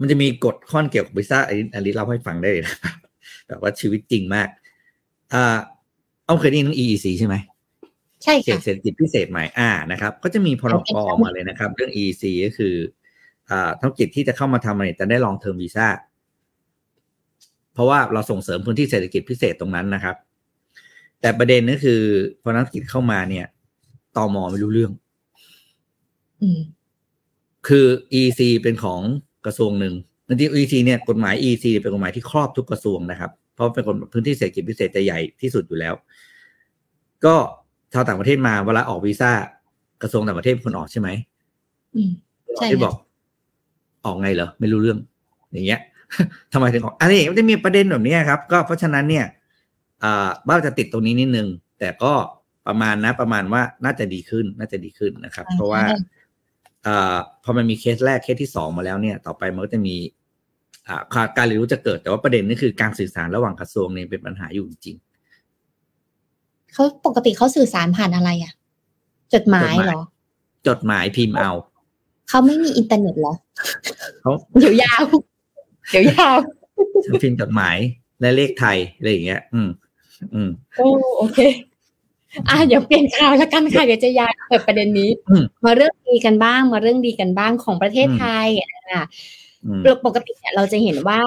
[0.00, 2.94] มันจะมีกฎข้อเกี่ยวกับวีซ่าอันนี้อันนี้เล่าให้ฟังได้เลยนะครับ
[3.48, 4.48] แบบว่าชีวิตจริงมาก
[5.32, 5.56] อ่า
[6.26, 7.36] เอาเคยได้ยินเรื่อง EEC ใช่ไหม
[8.24, 12.74] ใช่เขตค่ะเศรษฐกิจพิเศษใหม่อ่านะครับ ก็จะมีพรเอากเป็นออกมาเลยนะครับ เรื่อง EEC ก็คือ
[13.50, 15.88] อ่าธุรกิจที่จะเข้ามาทำอะไรจะได้ลองเทอมวีซ่า
[17.74, 20.16] เพราะว่าเราส่งเสริมพื้นที่เศรษฐกิจพิเศษตรงนั้นนะครับ
[21.20, 22.00] แต่ประเด็นก็คือ
[22.42, 23.46] พอนักธุรกิจเข้ามาเนี่ย
[24.16, 24.92] ตอมอไม่รู้เรื่อง
[26.42, 26.60] อืม
[27.68, 27.86] คือ
[28.20, 29.00] EC เป็นของ
[29.46, 29.94] กระทรวงหนึ่ง
[30.26, 35.94] จริงๆ EC เนี่ยกฎหมาย EC เป็นกฎหมายที่ครอบทุกกระทรวงนะครับ เพราะเป็นกฎพื้นที่เศรษฐกิจพิเศษจะใหญ่ที่สุดอยู่แล้ว
[37.24, 37.36] ก็
[37.92, 39.30] ชาวต่างประเทศมาเวลาออกวีซ่า
[40.02, 41.08] กระทรวงต่างประเทศเป็นคนออกใช่ไหม
[41.94, 42.10] อืม
[42.56, 42.94] ใช่ที่ค่ะบอก
[44.04, 44.98] ออกไงเหรอไม่รู้เรื่อง
[45.52, 45.80] อย่างเงี้ย
[46.52, 49.26] ทำไมถึงออกอันนี้มันจะมีประเด็นแบบเนี้ยครับ ก็เพราะฉะนั้นเนี่ย
[50.04, 52.12] อ่าบ้านจะติดตรงนี้นิดนึง แต่ก็
[52.66, 55.82] ประมาณนะ ประมาณว่าน่าจะดีขึ้น น่าจะดีขึ้นนะครับ เพราะว่า
[56.86, 59.96] อ่าพอมันมีเคสแรกเคสที่สองมาแล้วเนี่ย ต่อไปมันก็จะมี
[60.88, 64.96] อ่าการการเรียนรู้จะเกิด แต่ว่าประเด็นนี่คือการสื่อสารระหว่างกระทรวงเนี่ยเป็นปัญหาอยู่จริง
[66.72, 68.52] เขาปกติเขาสื่อสารผ่านอะไรอะ
[69.34, 71.52] จดหมายเหรอๆจดหมายพิมพ์เอา
[72.28, 73.34] เขาไม่มีอินเทอร์เน็ตเหรอ
[74.22, 75.02] เขาเดี๋ยวยาว
[75.90, 76.36] เดี๋ยวยาว
[77.22, 77.76] พิมพ์จดหมาย
[78.20, 79.68] และเลขไทยอะไรอย่างเงี้ย อืม
[80.34, 81.38] อืมโอ้โอเค
[82.48, 88.68] อะเดี๋ยวเปลี่ยนข่าวแล้วกันค่ะเดี๋ยวจะย้ายเปิดประเด็นนี้อืมมาเรื่องดีกันบ้าง มาเรื่องดีกันบ้างของประเทศอืมไทยอะ
[89.66, 91.20] อืมปกติเนี่ยเราจะเห็นว่า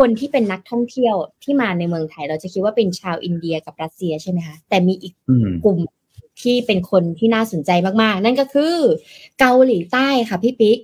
[0.00, 5.78] คนที่เป็นนักท่องเที่ยวที่มาในเมืองไทย เราจะคิดว่าเป็นชาวอินเดียกับรัสเซียใช่ไหมคะแต่มีอีกอืมกลุ่ม
[6.42, 7.70] ที่เป็นคนที่น่าสนใจ
[8.02, 8.74] มากๆ นั่นก็คือ
[9.40, 10.78] เกาหลีใต้ค่ะพี่ปิ๊ก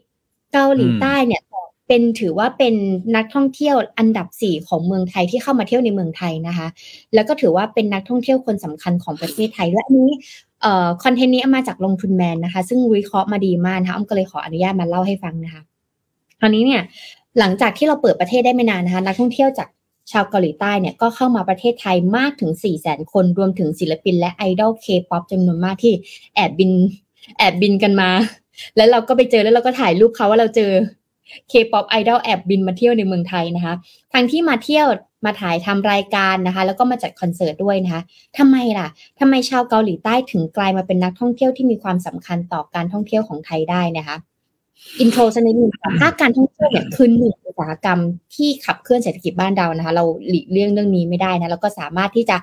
[0.53, 1.43] เกาหลีใต้เนี่ย
[1.89, 2.75] เป็นถือว่าเป็น
[3.17, 6.67] นักท่องเที่ยวอันดับสี่ของเมืองไทยที่เข้ามาเที่ยวในเมืองไทยนะคะ
[7.15, 10.11] แล้วก็ถือว่าเป็นนักท่องเที่ยวคนสำคัญของประเทศไทยและอันนี้
[10.63, 15.63] เอ่อคอนเทนต์นี้เอามาจากลงทุนแมนนะคะ ซึ่งวิเคราะห์มาดีมากนะคะอ้อมก็เลยขออนุญาตมาเล่าให้ฟังนะคะ
[16.41, 16.83] คราวนี้เนี่ย
[17.39, 19.69] หลังจากที่เราเปิดประเทศได้ไม่นานนะคะนักท่องเที่ยวจาก
[20.13, 25.95] ชาวเกาหลีใต้เนี่ยก็เข้ามาประเทศไทยมากถึง 4 0 0 0 0 0 คนรวมถึงศิลปินและไอดอลเคป๊อปจำนวนมากที่
[26.35, 26.71] แอบบิน
[27.39, 28.11] แอบบินกันมา
[28.77, 30.71] แล้วเราก็ไปเจอแล้วเราก็ถ่ายรูปเขาว่าเราเจอ
[31.49, 33.75] เคป๊อปไอดอลแอบบินมาเที่ยวในเมืองไทยนะคะ
[34.13, 34.87] ทั้งที่มาเที่ยว
[35.25, 38.03] มาถ่ายทำรายการนะคะ แล้วก็มาจัดคอนเสิร์ตด้วยนะคะ
[38.39, 38.89] ทำไมล่ะ
[39.21, 44.17] ทำไมชาวเกาหลีใต้ถึงกลายมาเป็นนักท่องเที่ยวที่มีความสำคัญต่อการท่องเที่ยวของไทยได้นะคะ
[45.01, 48.01] อินโทรสักนิดนึงค่ะภาคการท่องเที่ยวเนี่ยคือหนึ่งอุตสาหกรรม
[48.35, 52.37] ที่ขับเคลื่อนเศรษฐกิจบ้านเรานะคะ เราหลีกเลี่ยงเรื่องนี้ไม่ได้นะแล้วก็สามารถที่จะ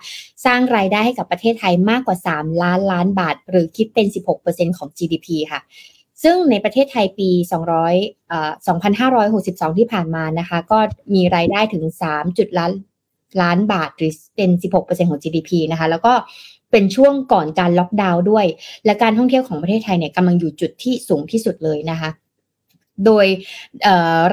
[0.46, 4.08] สร้างรายได้ให้กับประเทศไทยมากกว่า 3 ล้านล้านบาท หรือคิดเป็น
[4.42, 5.62] 16%ของ GDP ค่ะ
[6.24, 7.30] ซึ่งในประเทศไทยปี
[7.82, 8.52] 200เอ่อ
[9.32, 10.80] 2,562 ที่ผ่านมานะคะ ก็
[11.14, 12.72] มีรายได้ถึง3จุดล้าน
[13.42, 14.50] ล้านบาทหรือเป็น
[14.82, 16.14] 16%ของ GDP นะคะ แล้วก็
[16.72, 18.46] เป็นช่วงก่อนการล็อกดาวน์ด้วย
[18.86, 22.10] และการท่องเที่ยวของประเทศไทยเนี่ยกำลังอยู่จุดที่สูงที่สุดเลยนะคะ
[23.06, 23.26] โดย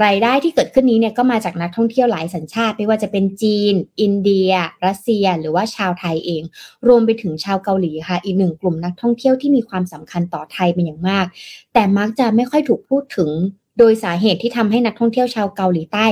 [0.04, 4.50] รายได้ที่เกิดขึ้นนี้เนี่ยก็มาจากนักท่องเที่ยวหลายสัญชาติ ไม่ว่าจะเป็นจีน อินเดีย
[4.86, 6.42] รัสเซีย หรือว่าชาวไทยเอง
[6.88, 11.26] รวมไปถึงชาวเกาหลีค่ะ อีกหนึ่งกลุ่มนักท่องเที่ยวที่มีความสำคัญต่อไทยเป็นอย่างมาก
[11.74, 13.30] แต่มักจะไม่ค่อยถูกพูดถึง
[13.78, 16.06] โดยสาเหตุที่ทำให้นักท่องเที่ยวชาวเกาหลีใต้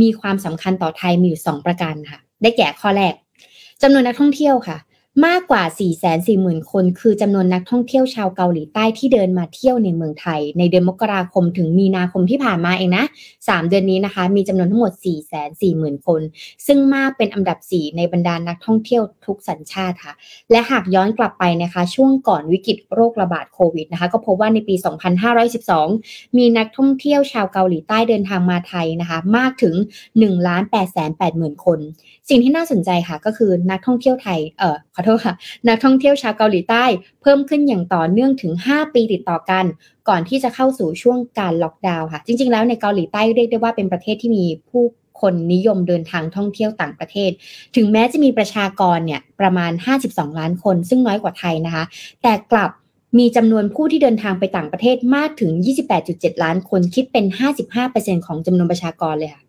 [0.00, 3.14] มีความสำคัญต่อไทยมีอยู่สองประการค่ะ ได้แก่ข้อแรก
[3.82, 4.78] จำนวนนักท่องเที่ยวค่ะ
[5.26, 13.04] มากกว่า 4 4 0 0 0 0 คน คือจำนวนนักท่องเที่ยวชาวเกาหลีใต้ที่เดินมาเที่ยวในเมืองไทย ในเดือนมกราคมถึงมีนาคมที่ผ่านมาเองนะ
[13.38, 15.12] 3 เดือนนี้นะคะ มีจำนวนทั้งหมด 4 4 0
[15.62, 16.20] 0 0 0 คน
[16.66, 20.14] ซึ่งมากเป็นอันดับ 4 ในบรรดานักท่องเที่ยวทุกสัญชาติค่ะ
[20.50, 24.74] และหากย้อนกลับไปนะคะ ช่วงก่อนวิกฤตโรคระบาดโควิดนะคะ ก็พบว่าในปี
[25.56, 31.78] 2512 มีนักท่องเที่ยวชาวเกาหลีใต้เดินทางมาไทยนะคะ มากถึง1 8 8 0 0 0 0คน
[32.28, 35.34] สิ่งที่น่าสนใจค่ะก็คือนักท่องเที่ยวไทยเอ่อขอโทษค่ะ
[35.68, 36.84] นักท่องเที่ยวชาวเกาหลีใต้
[37.22, 39.64] เพิ่มขึ้นอย่างต่อเนื่องถึง 5 ปีติดต่อกัน
[40.08, 44.84] ก่อนที่จะเข้าสู่ช่วงการล็อกดาวน์ค่ะ จริง ๆ แล้วในเกาหลีใต้เรียกได้ว่าเป็นประเทศที่มีผู้
[45.20, 47.30] คนนิยมเดินทางท่องเที่ยวต่างประเทศ
[47.76, 49.72] ถึงแม้จะมีประชากรเนี่ยประมาณ
[50.04, 51.84] 52 ล้านคน ซึ่งน้อยกว่าไทยนะคะ
[52.22, 52.70] แต่กลับ
[53.18, 55.52] มีจำนวนผู้ที่เดินทางไปต่างประเทศมากถึง
[55.98, 57.24] 28.7 ล้านคน คิดเป็น
[57.76, 59.43] 55%ของจำนวนประชากรเลยค่ะ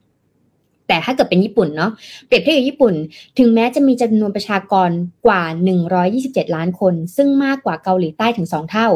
[0.87, 1.91] แต่ถ้าเกิดเป็นญี่ปุ่นเนาะ
[2.27, 2.93] เปรียบเทียบกับญี่ปุ่น
[3.39, 4.89] ถึงแม้จะมีจำนวนประชากร
[5.25, 5.43] กว่า
[5.99, 8.87] 127 ล้านคน ซึ่งมากกว่าเกาหลีใต้ถึง 2 เท่า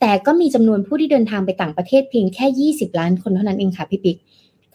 [0.00, 4.18] แต่ก็มีจำนวนผู้ที่เดินทางไปต่างประเทศเพียงแค่ 20 ล้านคนเท่านั้นเองค่ะพี่ปิ๊ก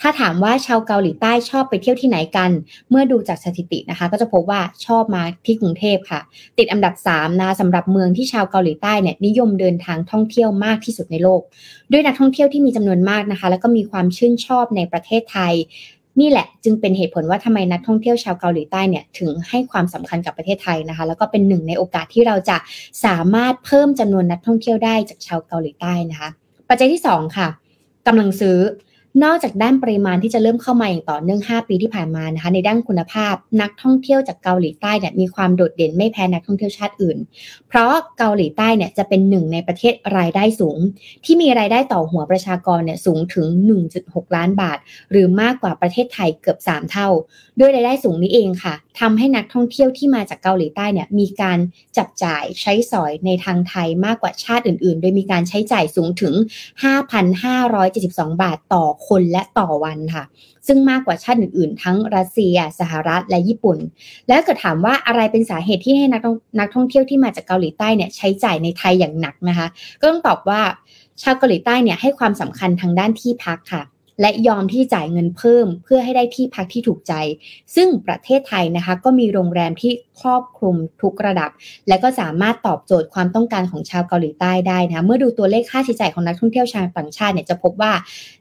[0.02, 2.52] ถ้าถามว่าชาวเกาหลีใต้ชอบไปเที่ยวที่ไหนกัน
[2.90, 6.20] เมื่อดูจากสถิตินะคะ ก็จะพบว่าชอบมาที่กรุงเทพค่ะ
[6.58, 11.42] ติดอันดับ3นะคะสำหรับเมืองที่ชาวเกาหลีใต้เนี่ยนิยมเดินทางท่องเที่ยวมากที่สุดในโลก
[11.92, 15.54] ด้วยนักท่องเที่ยวที่มีจำนวนมากนะคะ แล้วก็มีความชื่นชอบในประเทศไทย
[16.22, 22.58] นี่แหละจึงเป็นเหตุผลว่าทำไมนักท่องเที่ยวชาวเกาหลีใต้เนี่ยถึงให้ความสำคัญกับประเทศไทยนะคะ แล้วก็เป็นหนึ่งในโอกาสที่เราจะ
[23.06, 26.30] สามารถเพิ่มจำนวนนักท่องเที่ยวได้จากชาวเกาหลีใต้นะคะ
[26.70, 27.48] ปัจจัยที่สองค่ะ
[28.08, 28.58] กำลังซื้อ
[29.24, 37.18] นอกจากด้านปริมาณที่จะเริ่มเข้ามาอย่างต่อเนื่อง 5 ปีที่ผ่านมานะคะ ในด้านคุณภาพ นักท่องเที่ยวจากเกาหลีใต้เนี่ยมีความโดดเด่นไม่แพ้นักท่องเที่ยวชาติอื่น
[37.68, 40.78] เพราะเกาหลีใต้เนี่ยจะเป็นหนึ่งในประเทศรายได้สูง
[41.26, 43.48] ที่มีรายได้ต่อหัวประชากรเนี่ยสูงถึง
[43.92, 44.78] 1.6 ล้านบาท
[45.12, 47.10] หรือมากกว่าประเทศไทยเกือบ 3 เท่า
[47.60, 51.60] ด้วยรายได้สูงนี้เองค่ะทำให้นักท่องเที่ยวที่มาจากเกาหลีใต้เนี่ยมีการ
[51.98, 56.34] จับจ่ายใช้สอยในทางไทยมากกว่าชาติอื่น ๆ โดยมีการใช้จ่ายสูงถึง
[57.38, 60.24] 5,572 บาทต่อคคนและต่อวันค่ะ
[60.68, 63.78] ซึ่งมากกว่าชาติอื่นๆ ทั้งรัสเซีย สหรัฐและญี่ปุ่น
[64.28, 66.22] แล้วก็ถามว่าอะไรเป็นสาเหตุที่ให้นัก
[66.60, 69.68] นักท่องเที่ยวที่มาจากเกาหลีใต้เนี่ยใช้จ่ายในไทยอย่างหนักนะคะ
[70.02, 70.62] ก็ต้องตอบว่า
[71.22, 73.84] ชาวเกาหลีใต้เนี่ยให้ความสำคัญทางด้านที่พักค่ะ
[74.22, 77.14] และยอมที่จ่ายเงินเพิ่ม เพื่อให้ได้ที่พักที่ถูกใจ
[77.76, 81.50] ซึ่งประเทศไทยนะคะก็มีโรงแรมที่ครอบคลุมทุกระดับ
[81.88, 87.94] และก็สามารถตอบโจทย์ความต้องการของชาวเกาหลีใต้ได้นะเมื่อดูตัวเลขค่าใช้จ่ายของนักท่องเที่ยวชาวต่างชาติเนี่ยจะพบว่า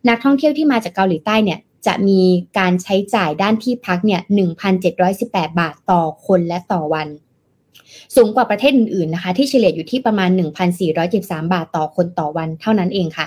[0.08, 2.20] นักท่องเที่ยวที่มาจากเกาหลีใต้เนี่ยจะมี
[2.58, 4.20] การใช้จ่ายด้านที่พักเนี่ย
[4.90, 7.08] 1,718 บาทต่อคนและต่อวัน
[8.16, 10.30] สูงกว่าประเทศอื่นๆนะคะ ที่เฉลี่ยอยู่ที่ประมาณ
[10.90, 13.26] 1,413บาทต่อคนต่อวันเท่านั้นเองค่ะ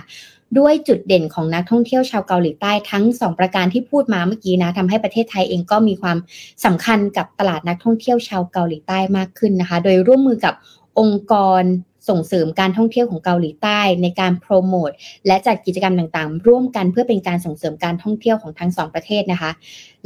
[0.58, 6.18] ด้วยจุดเด่นของนักท่องเที่ยวชาวเกาหลีใต้ทั้ง 2 ประการที่พูดมาเมื่อกี้นะทำให้ประเทศไทยเองก็มีความ
[6.66, 10.54] สำคัญกับตลาดนักท่องเที่ยวชาวเกาหลีใต้มากขึ้นนะคะ โดยร่วมมือกับ
[11.00, 11.64] องค์กร
[12.10, 14.92] ส่งเสริมการท่องเที่ยวของเกาหลีใต้ในการโปรโมท
[15.28, 19.52] และจัดกิจกรรมต่างๆ ร่วมกันเพื่อเป็นการส่งเสริมการท่องเที่ยวของทั้งสองประเทศนะคะ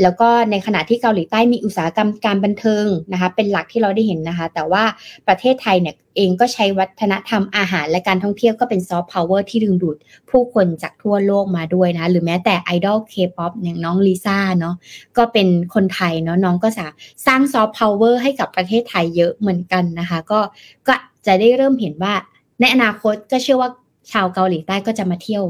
[0.01, 4.83] แล้วก็ในขณะที่เกาหลีใต้มีอุตสาหกรรมการบันเทิงนะคะ เป็นหลักที่เราได้เห็นนะคะ แต่ว่า
[5.27, 9.97] ประเทศไทยเนี่ยเองก็ใช้วัฒนธรรมอาหารและการท่องเที่ยวก็เป็นซอฟต์พาวเวอร์ที่ดึงดูด
[10.29, 14.75] ผู้คนจากทั่วโลกมาด้วยนะ หรือแม้แต่ไอดอลเคป๊อปอย่างน้องลิซ่าเนาะ
[15.17, 16.87] ก็เป็นคนไทยเนาะน้องก็สา
[17.25, 20.39] สร้างซอฟต์พาวเวอร์ให้กับประเทศไทยเยอะเหมือนกันนะคะ ก็
[20.87, 22.13] ก็ จะได้เริ่มเห็นว่า
[22.59, 23.69] ในอนาคตก็เชื่อว่า
[24.11, 25.43] ชาวเกาหลีใต้ก็จะมาเที่ยว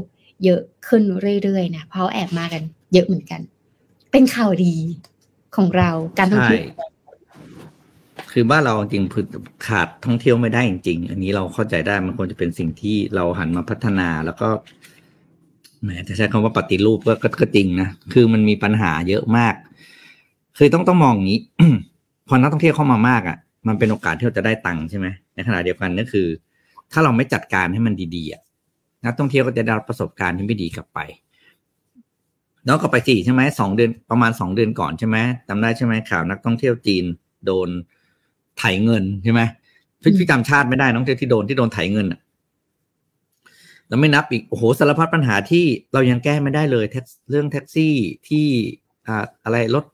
[0.44, 1.02] เยอะขึ้น
[1.42, 3.40] เรื่อยๆนะเพราะแอบมากัน เยอะเหมือนกัน
[4.12, 4.74] เป็นข่าวดี
[5.56, 6.64] ของเราการท่องเที่ยว
[8.32, 14.48] คือบ้านเราจริงๆขาดท่องเที่ยวไม่ได้จริงๆ อันนี้เราเข้าใจได้มันควรจะเป็นสิ่งที่เราหันมาพัฒนาแล้วก็
[15.82, 19.54] แหมจะใช้คำว่าปฏิรูปก็ก็จริงนะคือมันมีปัญหาเยอะมาก
[20.58, 21.40] คือต้องต้องมองอย่างนี้
[22.28, 23.36] พอนักท่องเที่ยวเข้ามามากอะ
[23.68, 26.26] มันเป็นโอกาสที่เราจะได้ตังค์ใช่ไหม ในขณะเดียวกันก็คือ
[26.92, 28.42] ถ้าเราไม่จัดการให้มันดีๆอะ
[29.04, 30.98] นักท่องเที่ยวก็จะได้รับประสบการณ์ที่ไม่ดีกลับไป
[32.66, 35.16] น้องก็ไปจีใช่ไหมสองเดือนประมาณสองเดือนก่อนใช่ไหม
[35.48, 37.04] จำได้ใช่ไหมข่าวนักท่องเที่ยวจีน
[37.46, 37.68] โดน
[38.58, 39.40] ไถเงินใช่ไหม
[40.02, 42.20] พี่พี่จำชาติไม่ได้น้องเที่ยวที่โดนที่โดนไถเงินอะ
[43.88, 47.94] แล้วไม่นับอีกโอ้โหสารพัดปัญหาที่เรายังแก้ไม่ได้เลยแท็กเรื่องแท็กซี่
[48.28, 48.46] ที่
[49.06, 49.84] อ่าอะไรรถ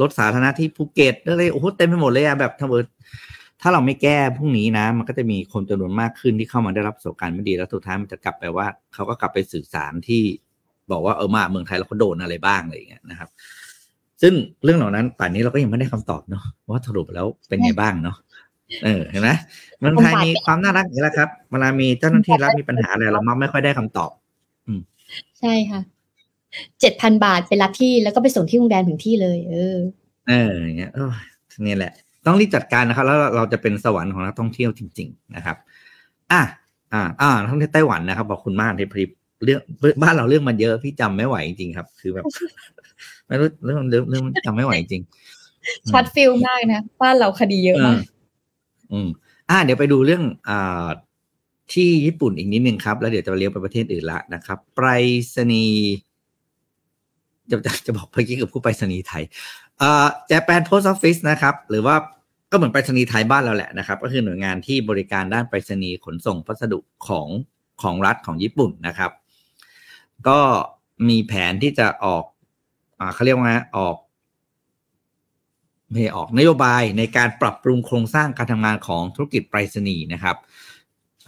[0.00, 2.78] รถสาธารณะที่ภูเก็ตอะไรโอ้โหเต็มไปหมดเลยอะแบบทั้งหมด
[3.62, 10.22] ถ้าเราไม่แก้พรุ่งนี้นะ มันก็จะมีคนจำนวนมากขึ้นที่เข้ามาได้รับประสบการณ์ไม่ดีแล้วสุดท้ายมันจะกลับไปว่าเขาก็กลับไปสื่อสารที่
[10.90, 13.28] บอกว่าเออมาเมืองไทยเราก็โดนอะไรบ้างอะไรอย่างเงี้ยนะครับ
[14.22, 18.16] ซึ่งเรื่องเหล่านั้นป่านนี้เราก็ยังไม่ได้คำตอบเนาะว่าสรุปแล้วเป็นไงบ้างเนาะ
[18.84, 19.30] เออเห็นไหม
[19.78, 24.10] เมืองไทยมีความน่ารักอย่างนี้แหละครับเวลามีเจ้าหน้าที่รัฐมีปัญหาอะไรเรามักไม่ค่อยได้คำตอบ
[25.40, 25.80] ใช่ค่ะ
[26.80, 29.76] เจ็ดพันบาทไปรับที่แล้วก็ไปส่งที่โรงแรมถึงที่เลย เออ
[30.28, 31.12] เอออย่างเงี้ยเออ
[31.66, 31.92] นี่แหละ
[32.26, 35.56] ต้องรีบจัดการนะครับ แล้วเราจะเป็นสวรรค์ของนักท่องเที่ยวจริง ๆ นะครับ
[36.32, 36.42] อะ
[36.92, 39.10] อ่าอ่านักท่องเที่ยวไต้หวันนะครับขอบคุณมากที่พริบ
[39.44, 39.60] เรื่อง
[40.02, 42.24] บ้านเราเรื่องมันเยอะพี่จำไม่ไหวจริงๆครับ คือแบบ
[43.26, 45.02] ไม่รู้เรื่องเรื่องเรื่องจำไม่ไหวจริง
[45.90, 48.00] ช็อต feel มากนะบ้านเราคดีเยอะมาก
[48.92, 49.08] อืม
[49.50, 50.86] อ่า เดี๋ยวไปดูเรื่องอ่า
[51.72, 54.88] ที่ญี่ปุ่นอีกนิดนึงครับ แล้วเดี๋ยวจะเลี้ยวไปประเทศอื่นละนะครับไปร
[55.34, 55.90] ษณีย์
[57.50, 59.24] จะจะจะบอกเมื่อกี้กับผู้ไปรษณีย์ไทย
[59.82, 61.96] อ่า Japan Post Office นะครับ หรือว่า
[62.50, 67.28] ก็เหมือนไปรษณีย์ไทยบ้านเราแหละนะครับ ก็คือหน่วยงานที่บริการด้านไปรษณีย์ขนส่งพัสดุของ
[67.82, 69.10] ของรัฐของญี่ปุ่นนะครับ
[70.28, 70.40] ก็
[71.08, 72.24] มีแผนที่จะออก
[72.98, 73.96] อ่าเขาเรียกว่าไงออก
[75.90, 80.36] ไม่ออกนโยบายในการปรับปรุงโครงสร้างการทำงานของธุรกิจไปรษณีย์นะครับ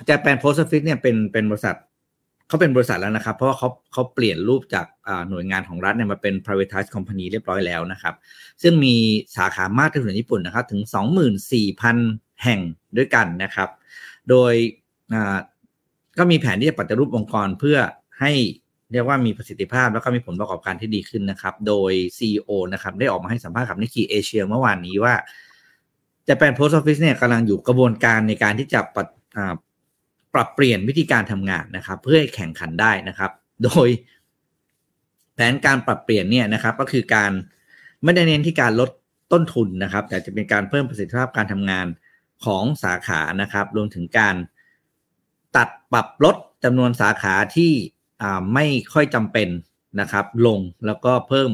[0.08, 1.76] จะแปนโพสต์ฟิกเนี่ยเป็นเป็นบริษัท
[2.52, 4.86] เขาเป็นบริษัทแล้วนะครับ เพราะว่าเขาเขาเปลี่ยนรูปจาก
[5.30, 8.14] หน่วยงานของรัฐเนี่ยมาเป็น privatized company เรียบร้อยแล้วนะครับ
[8.62, 8.94] ซึ่งมี
[9.36, 10.80] สาขามากที่สุดในญี่ปุ่นนะครับ ถึง
[11.62, 12.60] 24,000 แห่ง
[12.96, 13.68] ด้วยกันนะครับ
[14.28, 14.52] โดย
[16.18, 17.78] ก็มีแผนที่จะปฏิรูปองค์กรเพื่อ
[18.20, 18.32] ให้
[18.92, 25.14] เรียกว่ามีประสิทธิภาพแล้วก็มีผลประกอบการที่ดีขึ้นนะครับ โดย CEO นะครับได้ออกมาให้สัมภาษณ์กับนิกกี้เอเชียเมื่อวานนี้ว่า
[26.28, 28.80] จะเป็น Post Office เนี่ยกำลังอยู่กระบวนการในการที่จะ
[30.34, 33.30] ปรับเปลี่ยนวิธีการทำงานนะครับ เพื่อให้แข่งขันได้นะครับ
[33.64, 33.88] โดย
[35.34, 37.32] แผนการปรับเปลี่ยนเนี่ยนะครับ ก็คือการ
[38.02, 38.90] ไม่ได้เน้นที่การลด
[39.32, 41.86] ต้นทุนนะครับ แต่จะเป็นการเพิ่มประสิทธิภาพการทำงาน
[42.44, 44.36] ของสาขานะครับ รวมถึงการ
[45.56, 47.72] ตัดปรับลดจำนวนสาขาที่
[48.54, 49.48] ไม่ค่อยจำเป็น
[50.00, 51.50] นะครับ ลงแล้วก็เพิ่ม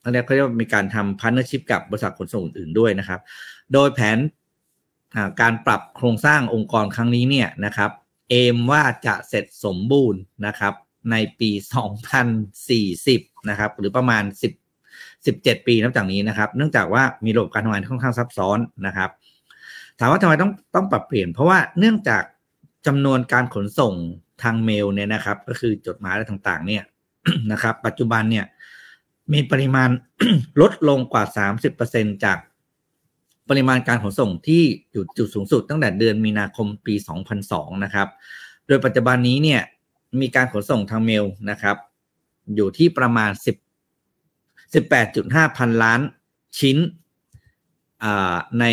[0.00, 3.20] เขาเรียกเขาเรียกว่ามีการทำพันธชิพกับบริษัทขนส่งอื่นๆด้วยนะครับ
[3.72, 4.18] โดยแผน
[5.40, 7.90] การปรับโครงสร้างองค์กรครั้งนี้เนี่ยนะครับ
[8.32, 10.74] เอมว่าจะเสร็จสมบูรณ์นะครับ
[11.10, 11.50] ในปี
[12.68, 19.10] 2040 นะครับ หรือประมาณ 10 17 ปีนับจากนี้นะครับ เนื่องจากว่ามีระบบการทำงานค่อนข้างซับซ้อนนะครับ
[19.98, 22.22] ถามว่าทำไมต้องต้องปรับเปลี่ยน เพราะว่าเนื่องจาก
[22.86, 23.94] จำนวนการขนส่ง
[24.42, 26.82] ทางเมลเนี่ยนะครับ ก็คือจดหมายอะไรต่างๆ เนี่ย
[27.52, 28.46] นะครับ ปัจจุบันเนี่ย
[29.32, 29.90] มีปริมาณ
[30.60, 31.24] ลดลงกว่า
[31.74, 32.38] 30%จาก
[33.48, 36.94] ปริมาณการขนส่งที่อยู่จุดสูงสุดตั้งแต่เดือนมีนาคมปี
[37.38, 38.08] 2002 นะครับ
[38.66, 39.60] โดยปัจจุบันนี้เนี่ย
[40.20, 41.76] มีการขนส่งทางเมลนะครับ
[42.56, 46.00] อยู่ที่ประมาณ 10 18.5 พันล้าน
[46.58, 46.76] ชิ้น
[48.60, 48.64] ใน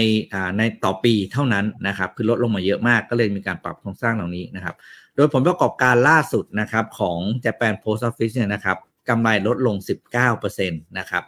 [0.57, 4.75] ในต่อปีเท่านั้นนะครับคือลดลงมาเยอะมากก็เลยมีการปรับโครงสร้างเหล่านี้นะครับ
[5.15, 8.77] โดยผลประกอบการล่าสุดนะครับของ Japan Post Office เนี่ยนะครับ
[9.09, 9.75] กำไรลดลง
[10.21, 11.23] 19%นะครับ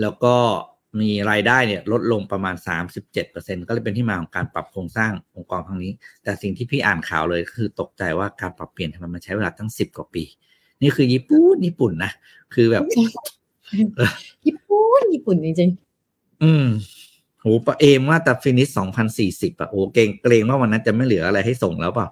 [0.00, 0.36] แล้วก็
[1.00, 2.54] มีรายได้เนี่ยลดลงประมาณ
[3.10, 10.24] 37%ก็เลยเป็นที่มาของการปรับโครงสร้างองค์กรครั้งนี้ แต่สิ่งที่พี่อ่านข่าวเลยคือตกใจว่าการปรับเปลี่ยนทำไมมันใช้เวลาตั้ง 10 กว่าปี
[10.82, 12.12] นี่คือญี่ปุ่นญี่ปุ่นนะ
[12.54, 12.84] คือแบบ
[14.46, 16.66] ญี่ปุ่นญี่ปุ่นจริงๆอืม
[17.40, 18.68] โหปะเอมว่าแต่ฟินิช
[19.18, 22.08] 2040อะโอ้เกรงเกรงว่าวันนั้นจะไม่เหลืออะไรให้ส่งแล้วเปล่า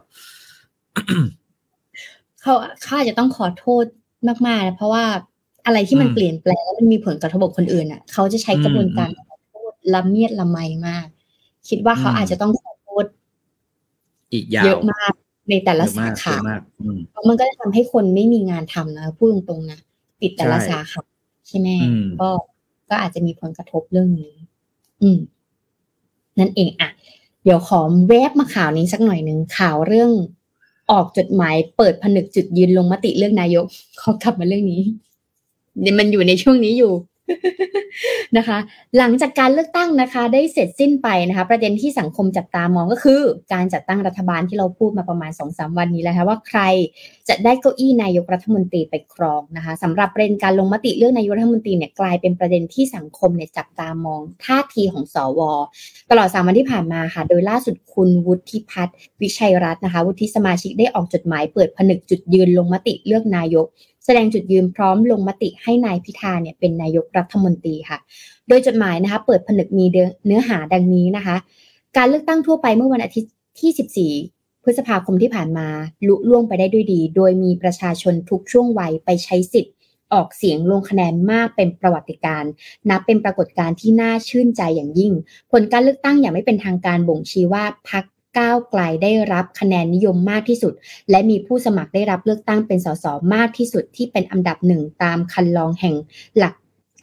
[2.41, 3.85] เขาเขาอาจจะต้องขอโทษ
[4.47, 5.05] มากๆ เพราะว่า
[5.67, 11.07] อะไรที่มันเปลี่ยนแปลงแล้วมันมีผลกระทบกับคนอื่นอะ เขาจะใช้กระบวนการขอโทษละเมียดละไมมาก
[11.69, 13.05] คิดว่าเขาอาจจะต้องขอโทษ
[14.33, 15.13] อีกเยอะมาก
[15.51, 16.35] ในแต่ละสาขา
[17.11, 19.81] เพราะมันก็จะทำให้คนไม่มีงานทำนะพูดตรงๆนะ
[20.21, 21.03] ปิดแต่ละสาขา
[21.49, 21.69] ใช่ไหม
[22.21, 22.29] ก็
[22.91, 24.35] ก็อาจจะมีผลกระทบเรื่องนี้
[25.03, 25.19] อืม
[26.39, 26.91] นั่นเองอะ
[27.45, 30.11] เดี๋ยวขอแวบมาข่าวนี้สักหน่อยหนึ่งข่าวเรื่อง
[30.91, 33.65] ออกจดหมายเปิดผนึกจุดยืนลงมติเรื่องนายก
[34.01, 34.97] ขอกลับมาเรื่องนี้เนี่ย
[35.99, 36.93] มันอยู่ในช่วงนี้อยู่
[38.37, 38.59] นะคะ
[38.99, 43.21] หลังจากการเลือกตั้งนะคะ ได้เสร็จสิ้นไปนะคะ ประเด็นที่สังคมจับตามองก็คือ
[43.53, 46.61] การจัดตั้งรัฐบาลที่เราพูดมาประมาณสองสาวันนี้แล้วคะว่าใคร
[47.29, 55.41] จะได้เก้าอี้นายกรัฐมนตรีไปครองนะคะสำหรับประเด็นการลงมติเลือกนายกรัฐมนตรีเนี่ยกลายเป็นประเด็นที่สังคมเนี่ยจับตามองท่าทีของสว
[56.11, 63.67] ตลอดสามวันที่ผ่านมาค่ะ โดยล่าสุดคุณวุฒิพัฒน์วิชัยรัตน์นะคะ วุฒิสมาชิกได้ออกจดหมายเปิดผนึกจุดยืนลงมติเลือกนายก
[64.05, 67.99] แสดงจุดยืนพร้อมลงมติให้นายพิธาเนี่ยเป็นนายกรัฐมนตรีค่ะ
[68.49, 69.85] โดยจดหมายนะคะเปิดผนึกมี
[70.27, 71.37] เนื้อหาดังนี้นะคะ
[71.97, 75.69] การเลือกตั้งทั่วไปเมื่อวันอาทิตย์ที่ 14 พฤษภาคมที่ผ่านมา
[76.07, 79.75] ลุล่วงไปได้ด้วยดี โดยมีประชาชนทุกช่วงวัยไปใช้สิทธิ์
[80.13, 82.45] ออกเสียงลงคะแนนมากเป็นประวัติการ
[82.91, 85.13] นับเป็นปรากฏการณ์ที่น่าชื่นใจอย่างยิ่ง
[85.53, 88.05] ผลการเลือกตั้งอย่างไม่เป็นทางการบ่งชี้ว่าพรรค
[88.39, 90.73] ก้าวไกลได้รับคะแนนนิยมมากที่สุด
[91.11, 95.95] และมีผู้สมัครได้รับเลือกตั้งเป็นสสมากที่สุดที่เป็นอันดับหนึ่งตามคันลองแห่ง
[96.39, 96.55] หลัก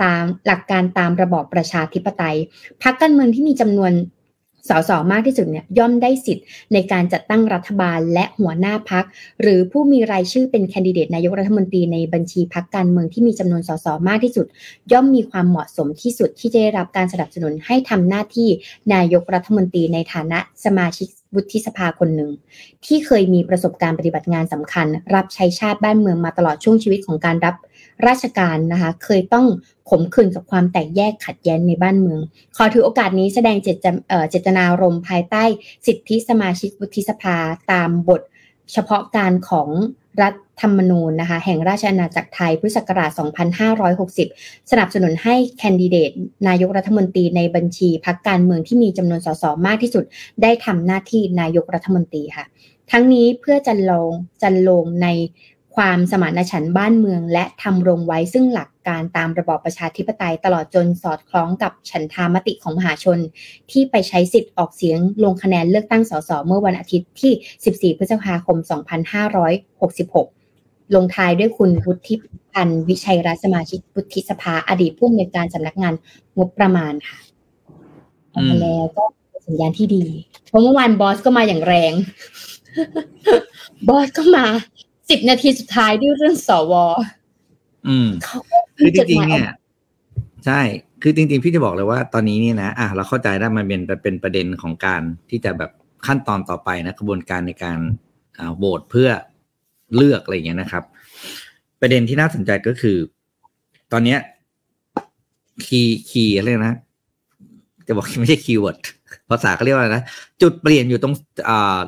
[0.04, 2.38] ตามหลักการตามระบอบประชาธิปไตย
[2.82, 3.92] พรรคการเมืองที่มีจำนวน
[4.70, 9.06] สสมากที่สุดเนี่ยย่อมได้สิทธิ์ในการจัดตั้งรัฐบาลและหัวหน้าพัก
[9.42, 14.46] หรือผู้มีรายชื่อเป็นแคนดิเดตนายกรัฐมนตรีในบัญชีพักการเมืองที่มีจำนวนสสมากที่สุด
[14.92, 18.50] ย่อมมีความเหมาะสมที่สุดที่จะได้รับการสนับสนุนให้ทำหน้าที่
[18.94, 22.32] นายกรัฐมนตรีในฐานะสมาชิกวุฒิสภาคนหนึ่ง
[22.86, 27.56] ที่เคยมีประสบการณ์ปฏิบัติงานสำคัญ รับใช้ชาติบ้านเมืองมาตลอดช่วงชีวิตของการรับ
[28.08, 29.48] ราชการนะคะ เคยต้อง
[29.90, 32.20] ขมขื่นกับความแตกแยกขัดแย้งในบ้านเมือง
[32.58, 33.78] ขอถือโอกาสนี้แสดงเจต
[34.30, 35.44] เจตนารมณ์ภายใต้
[35.88, 37.38] สิทธิสมาชิกวุฒิสภา
[37.72, 38.22] ตามบท
[38.74, 39.70] เฉพาะการของ
[40.22, 43.12] รัฐธรรมนูญนะคะแห่งราชอาณาจักรไทยพุทธศักราช
[43.92, 46.12] 2560 สนับสนุนให้แคนดิเดต
[46.48, 50.04] นายกรัฐมนตรีในบัญชีพักการเมืองที่มีจำนวนสสมากที่สุด
[50.42, 52.46] ได้ทำหน้าที่นายกรัฐมนตรีค่ะ
[52.92, 54.12] ทั้งนี้เพื่อจันลง
[54.42, 55.08] จันลงใน
[55.76, 63.20] ความสมานฉันท์บ้านเมือง และทำรงไว้ซึ่งหลักการตามระบอบประชาธิปไตยตลอดจนสอดคล้องกับฉันทามติของมหาชน
[63.72, 68.58] ที่ไปใช้สิทธิ์ออกเสียงลงคะแนนเลือกตั้งสสเมื่อวันอาทิตย์ที่ 14 พฤษภาคม
[69.76, 72.16] 2566 ลงท้ายด้วยคุณวุฒิ
[72.54, 75.94] พันธ์วิชัยรัฐสมาชิกวุฒิสภาอดีตผู้อำนวยการสำนักงาน
[76.38, 77.18] งบประมาณค่ะ
[78.34, 79.04] ออกมาแล้วก็
[79.48, 80.06] สัญญาณที่ดี
[80.48, 81.94] เพราะเมื่อวานบอสก็มาอย่างแรง
[83.88, 84.46] บอสก็มา
[85.12, 86.74] สิบนาทีสุดท้ายด้วยเรื่องสว
[87.88, 88.10] อืม
[88.78, 89.52] คือจริงๆเนี่ย
[90.46, 90.62] ใช่
[91.02, 95.72] คือจริง ๆ พี่จะบอกเลยว่าตอนนี้นี่นะอะเราเข้าใจได้มันเป็นเป็นประเด็นของการที่จะแบบ
[96.06, 97.80] ขั้นตอนต่อไปนะกระบวนการในการ
[98.58, 99.10] โหวตเพื่อ
[99.96, 100.84] เลือกอะไรอย่างเงี้ยนะครับ
[101.82, 102.98] ประเด็นที่น่าสนใจก็คือ
[103.92, 104.20] ตอนเนี้ย
[105.66, 106.76] key key อะไรนะ
[107.88, 108.78] จะบอกไม่ใช่ keyword
[109.30, 110.04] ภาษาเขาเรียกว่าอะไรนะ
[110.42, 111.14] จุดเปลี่ยนอยู่ตรง
[111.50, 111.80] อ่า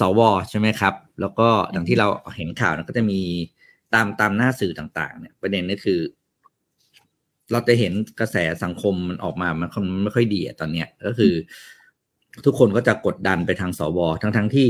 [0.00, 0.20] สว
[0.50, 3.20] ใช่ไหมครับ แล้วก็อย่างที่เราเห็นข่าวก็จะมี
[3.94, 6.00] ตามตามหน้าสื่อต่าง ๆ เนี่ย ประเด็นนี้คือ
[7.52, 9.68] เราจะเห็นกระแสสังคมมันออกมามัน
[10.02, 11.32] ไม่ค่อยดีอะตอนเนี้ยก็คือ
[12.46, 14.68] ทุกคนก็จะกดดันไปทางสวทั้งทั้งที่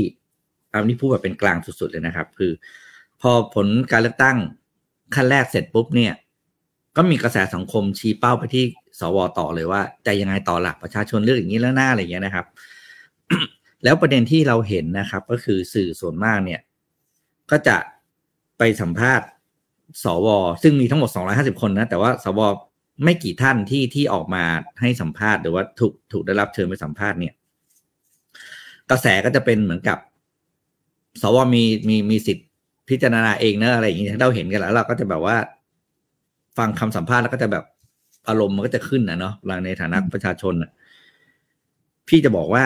[0.73, 2.51] อันนี้พูดแบบเป็นกลางสุดๆเลยนะครับ คือ
[3.21, 4.37] พอผลการเลือกตั้ง
[5.15, 6.13] ขั้นแรกเสร็จปุ๊บเนี่ย
[6.97, 8.63] ก็มีกระแสสังคมชี้เป้าไปที่
[8.99, 12.45] สวต่อเลยว่าจะยังไงต่อหลักประชาชนเลือกอย่างนี้แล้วหน้าอะไรอย่างเงี้ยนะครับ
[13.85, 16.61] แล้วประเด็นที่เราเห็นนะครับ ก็คือสื่อส่วนมากเนี่ย
[17.51, 17.77] ก็จะ
[18.57, 19.27] ไปสัมภาษณ์
[20.03, 20.27] สว
[20.63, 22.39] ซึ่งมีทั้งหมด 250 คนนะ แต่ว่าสว
[23.03, 24.43] ไม่กี่ท่านที่ที่ออกมา
[24.81, 27.33] ให้สัมภาษณ์หรือว่าถูกถูกได้รับเชิญไปสัมภาษณ์เนี่ย
[28.89, 29.97] กระแสก็จะเป็นเหมือนกับ
[31.21, 32.47] สวมีมีมีสิทธิ์
[32.89, 35.37] พิจารณาเองนะอะไรอย่างนี้เราเห็นกันแล้ว เราก็จะแบบว่า
[36.57, 37.65] ฟังคำสัมภาษณ์แล้วก็จะแบบ
[38.27, 40.71] อารมณ์มันก็จะขึ้นนะเนาะเราในฐานะประชาชนอะ
[42.07, 42.63] พี่จะบอกว่า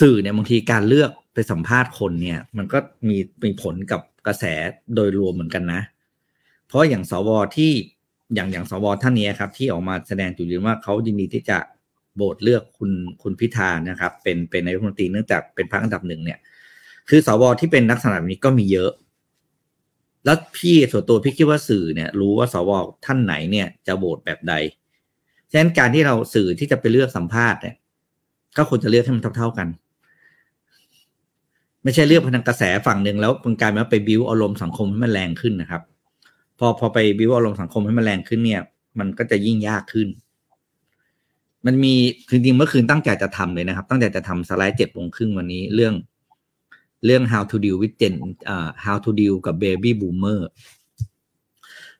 [0.00, 2.78] สื่อเนี่ยบางทีการเลือกไปสัมภาษณ์คนเนี่ย มันก็
[3.08, 4.44] มีมีผลกับกระแส
[4.94, 5.80] โดยรวมเหมือนกันนะ
[6.66, 7.72] เพราะอย่างสวที่
[8.34, 11.58] อย่างอย่างสวท่านนี้ครับ ที่ออกมาแสดงจุดยืนว่าเขายินดีที่จะ
[12.16, 12.90] โบสเลือกคุณ
[13.22, 16.38] คุณพิธานะครับ เป็นเป็นนายกรัฐมนตรีเนื่องจากเป็นพรรคอันดับหนึ่งเนี่ย
[17.08, 18.90] คือสวที่เป็นลักษณะแบบนี้ก็มีเยอะ
[20.24, 22.70] แล้วพี่ส่วนตัวพี่คิดว่าสื่อเนี่ย รู้ว่าสว
[23.04, 24.54] ท่านไหนเนี่ยจะโหวตแบบใด
[25.50, 27.76] ฉะนั้นการที่เราสื่อที่จะไปเลือกสัมภาษณ์เนี่ย
[28.56, 29.68] ก็ควรจะเลือกให้มันเท่า ๆกัน
[31.84, 35.82] ไม่ใช่เลือกพนังกระแสฝั่งหนึ่งแล้วมันกลายมาไปบิวอารมณ์สังคมให้มันแรงขึ้นนะครับ
[36.58, 38.62] พอพอไปบิวอารมณ์สังคมให้มันแรงขึ้นเนี่ย
[38.98, 40.08] มันก็จะยิ่งยากขึ้น
[41.66, 41.94] มันมี
[42.28, 45.94] คือจริงเมื่อคืนตั้งใจจะทำเลยนะครับ ตั้งใจจะทำสไลด์เจ็ดโมงครึ่งวันนี้เรื่อง
[47.04, 48.14] เรื่อง how to deal with gen
[48.48, 50.40] อ่า how to deal กับ baby boomer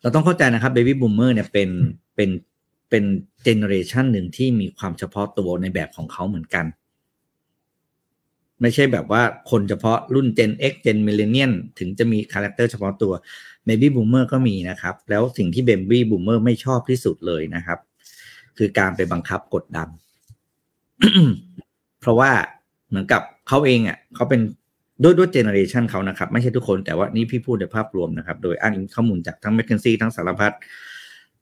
[0.01, 1.69] เราต้องเข้าใจนะครับ baby boomer เนี่ยเป็น
[2.17, 2.31] เป็น
[2.91, 3.05] เป็น
[3.45, 6.65] เจเนอเรชันหนึ่งที่มีความเฉพาะตัวในแบบของเขาเหมือนกัน
[8.61, 13.13] ไม่ใช่แบบว่าคนเฉพาะรุ่น Gen X Gen Millennial ถึงจะมี character เฉพาะตัว
[13.67, 17.79] Baby Boomer ก็มีนะครับ แล้วสิ่งที่ Baby Boomer ไม่ชอบที่สุดเลยนะครับ
[18.59, 19.89] คือการไปบังคับกดดัน
[22.01, 22.31] เพราะว่า
[22.89, 24.41] เหมือนกับเขาเองอะเขาเป็น
[25.03, 30.53] ด้วยด้วยเจเนอเรชันเขานะครับ ไม่ใช่ทุกคนแต่ว่านี่พี่พูดในภาพรวมนะครับ โดยอ้างอิงข้อมูลจากทั้ง McKinsey ทั้งสารพัด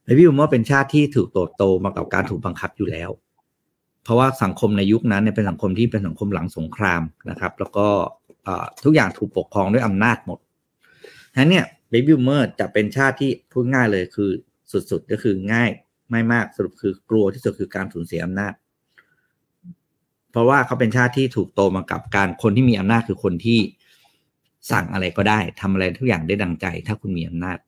[0.04, 3.10] baby boomer เป็นชาติที่ถูกโตโตมากับการถูกบังคับอยู่แล้ว
[4.04, 7.86] เพราะว่าสังคมในยุคนั้นเนี่ยเป็นสังคมที่เป็นสังคมหลังสงครามนะครับ แล้วก็
[8.84, 10.38] ทุกอย่างถูกปกครองด้วยอำนาจหมด
[11.32, 14.30] ฉะนั้นเนี่ยเบบี้เมอร์จะเป็นชาติที่พูดง่ายเลยคือ
[14.90, 15.70] สุดๆก็คือง่าย
[16.10, 18.52] ไม่มากสรุปคือกลัวที่สุดคือการสูญเสียอำนาจ
[20.30, 23.60] เพราะว่าเขาเป็นชาติที่ถูกโตมากับการคนที่มีอำนาจคือคนที่
[24.70, 27.58] สั่งอะไรก็ได้ทำอะไรทุกอย่างได้ดังใจ ถ้าคุณมีอำนาจ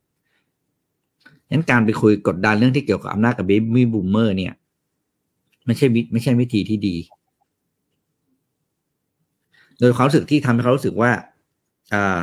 [1.46, 4.52] ฉะนั้นการไปคุยกดดันเรื่องที่เกี่ยวกับอำนาจกับเบบี้บูมเมอร์เนี่ย
[5.66, 6.96] ไม่ใช่ไม่ใช่วิธีที่ดี
[9.80, 11.10] โดยความรู้สึกที่ทำให้เขารู้สึกว่า
[11.94, 12.18] อ่า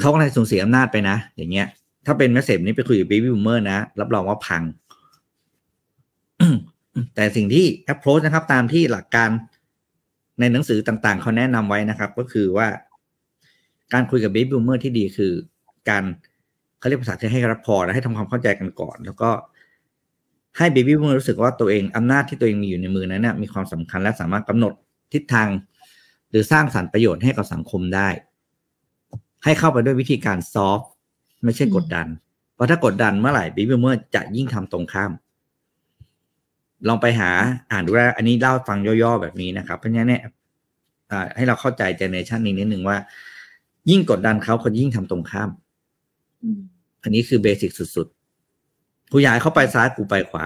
[0.00, 1.66] เขากำลังสูญเสียอำนาจไปนะ อย่างเงี้ย
[2.06, 4.62] ถ้าเป็น message นี้ไปคุยกับ baby boomer นะ รับรองว่าพัง
[7.14, 9.30] แต่สิ่งที่ approach นะครับ ตามที่หลักการ
[10.40, 12.68] ในหนังสือต่างๆ เขาแนะนำไว้นะครับ ก็คือว่า
[13.92, 15.32] การคุยกับ baby boomer ที่ดีคือ
[15.88, 16.04] การ
[16.78, 19.30] เขาเรียกภาษาที่ให้ rapport และให้ทำความเข้าใจกันก่อน แล้วก็
[20.56, 24.72] ให้ baby boomer รู้สึกว่าตัวเองอำนาจที่ตัวเองมีอยู่ในมือนั้นนะมีความสำคัญและสามารถกำหนด
[25.12, 25.48] ทิศทาง
[26.30, 28.08] หรือสร้างสรรค์ประโยชน์ให้กับสังคมได้
[29.44, 30.80] ให้เข้าไปด้วยวิธีการ soft
[31.44, 32.06] ไม่ใช่กดดัน
[32.54, 35.12] เพราะถ้ากดดันเมื่อไหร่ baby boomer จะยิ่งทำตรงข้าม
[36.88, 37.30] ลองไปหา
[37.70, 40.22] อ่านดูว่าอันนี้เล่าฟังย่อๆแบบนี้นะครับ เพราะฉะนั้นเนี่ย
[41.36, 42.96] ให้เราเข้าใจเจเนอเรชันนี้นิดนึงว่า
[43.90, 45.50] ยิ่งกดดันเขาคนยิ่งทำตรงข้าม
[47.02, 48.23] อันนี้คือ basic สุดๆ
[49.12, 50.44] กูอยากให้เขาไปซ้ายกูไปขวา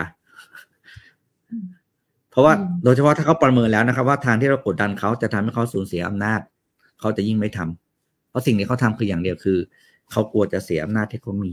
[2.30, 2.52] เพราะว่า
[2.84, 6.40] โดยเฉพาะถ้าเขาประเมินแล้วนะครับ ว่าทางที่เรากดดันเขาจะทำให้เขาสูญเสียอำนาจ
[7.00, 9.59] เขาจะยิ่งไม่ทำเพราะสิ่งที่เขาทำคืออย่างเดียวคือ
[10.11, 11.52] เขากลัวจะเสียอำนาจที่เขามี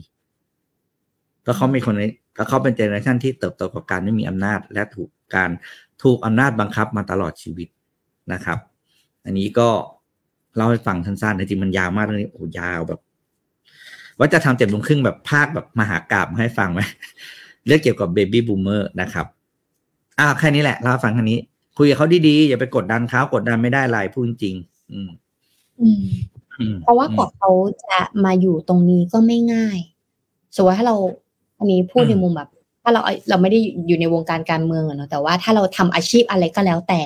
[1.46, 5.50] ถ้าเขาไม่คนนี้ถ้าเขาเป็นเจเนอเรชันที่เติบโตกับการไม่มีอำนาจ และถูกการ
[6.04, 7.68] ถูกอำนาจบังคับมาตลอดชีวิต
[8.34, 8.60] นะครับ
[9.26, 9.70] อันนี้ก็
[10.56, 13.00] เล่าให้ฟังสั้นๆ จริงมันยาวมากเรื่องนี้โอ้ยาวแบบ
[14.20, 16.82] ว่าจะทำเจ็ดโมงครึ่งแบบภาคแบบมหากาพย์มาให้ฟังไหม
[17.66, 19.26] เรื่องเกี่ยวกับ Baby Boomer นะครับ
[20.20, 21.40] อ่าแค่นี้แหละเล่าฟังแค่นี้
[21.78, 24.56] คุยกับเขาดีๆอย่าไปกดดันเขากดดันไม่ได้ไรพูดจริง
[24.92, 25.10] อืม
[25.82, 25.88] อื
[26.74, 27.52] มเพราะว่ากว่าเขา
[27.90, 29.78] จะมาอยู่ตรงนี้ก็ไม่ง่าย
[30.56, 30.96] สมมติว่าถ้าเรา
[31.60, 32.50] อันนี้พูดในมุมแบบ
[32.84, 37.02] ถ้าเราเราไม่ได้อยู่ในวงการการเมืองเนาะแต่ว่าถ้าเราทำอาชีพอะไรก็แล้วแต่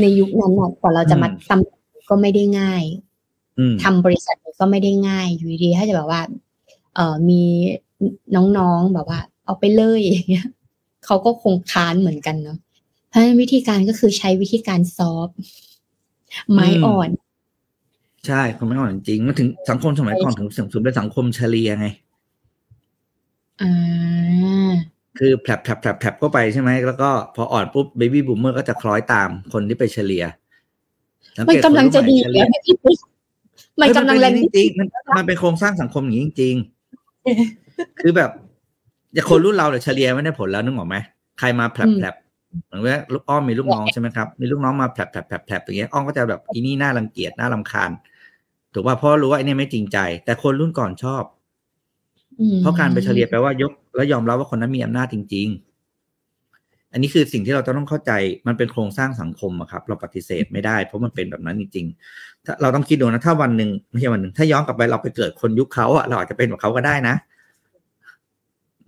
[0.00, 2.82] ในยุคนั้นกว่าเราจะมาตำก็ไม่ได้ง่าย
[3.82, 6.20] ทำบริษัทก็ไม่ได้ง่ายอยู่ดีถ้าจะแบบว่า
[6.94, 7.42] เอ่อมี
[8.58, 10.46] น้องๆแบบว่า เอาไปเลยอย่างเงี้ย
[11.04, 12.58] เขาก็คงค้านเหมือนกันเนาะ
[13.08, 15.28] เพราะฉะนั้นวิธีการก็คือใช้วิธีการซอฟ
[16.52, 17.10] ไม้อ่อน
[18.26, 21.86] ใช่คนไม่อ่อนจริงมันถึงสังคมสมัยก่อนถึงถึงเป็นสังคมเฉลียไง
[23.62, 24.70] อ่า
[25.18, 30.24] คือแผลบแผลบแผลบแผลบเข้าไปใช่ไหมแล้วก็พออ่อนปุ๊บเบบี้บูมเมอร์ก็จะคล้อยตามคนที่ไปเฉลี่ย
[31.36, 32.98] สัมันเตกำลังจะดีคนรุ่นใหม่เฉลี่ยแล้วพี่ปิ๊ก
[33.80, 38.30] มันกำลังแรงเฮ้ยมันเป็นอย่างนี้จริงๆมันมันเป็นโครงสร้างสังคมอย่างนี้จริงๆคือแบบ
[39.14, 40.96] อย่างคนรุ่นเราเนี่ยเฉลี่ยไม่ได้ผลแล้วนึกออกไหม
[41.38, 42.14] ใครมาแผลบแผลบ
[42.66, 47.90] เหมือนว่าลูกอ้อมมีลูกน้องใช่ไหมครับมีลูกน้องมาแผลบแผลบแผลบแผลบอย่างเงี้ยอ้อมก็จะแบบอีนี่น่ารังเกียจน่ารำคาญ
[48.72, 51.22] ถูกป่ะเพราะรู้ว่าไอ้นี่ไม่จริงใจ แต่คนรุ่นก่อนชอบ
[52.40, 55.71] อืมเพราะการไปเฉลี่ยแปลว่ายก แล้วยอมรับว่าคนนั้นมีอำนาจจริง ๆ
[56.92, 58.12] อันนี้คือสิ่งที่เราจะต้องเข้าใจ
[58.46, 67.14] มันเป็นโครงสร้างสังคมอะครับ เราปฏิเสธไม่ได้ เพราะมันเป็นแบบนั้นจริงๆถ้าเราต้องคิดดูนะถ้าวันหนึ่งไม่ใช่วันหนึ่งถ้าย้อนกลับไปเราไปเกิดคนยุคเขาอะเราอาจจะเป็นแบบเขาก็ได้นะ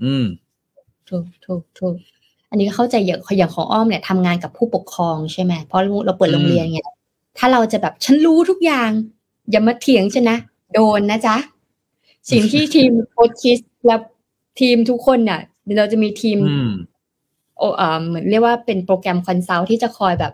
[0.02, 0.24] อืม
[1.08, 1.96] ถูกถูกถูก
[2.50, 6.80] อันนี้ก็เข้าใจอย่างอย่างของอ้อมเนี่ยทำงานกับผู้ปกครองใช่ไหมเพราะเราเปิดโรงเรียนไง
[7.38, 8.90] ถ้าเราจะแบบฉันรู้ทุกอย่าง
[9.50, 10.38] อย่ามาเถียงฉันนะ
[10.74, 11.36] โดนนะจ๊ะ
[12.30, 13.96] สิ่งที่ทีมโค้ชคิสและ
[14.60, 15.40] ทีมทุกคนเนี่ย
[15.78, 16.93] เราจะมีทีมอืมโอ
[17.76, 20.32] เอ่อเหมือนเรียกว่าเป็นโปรแกรม consult ที่จะคอยแบบ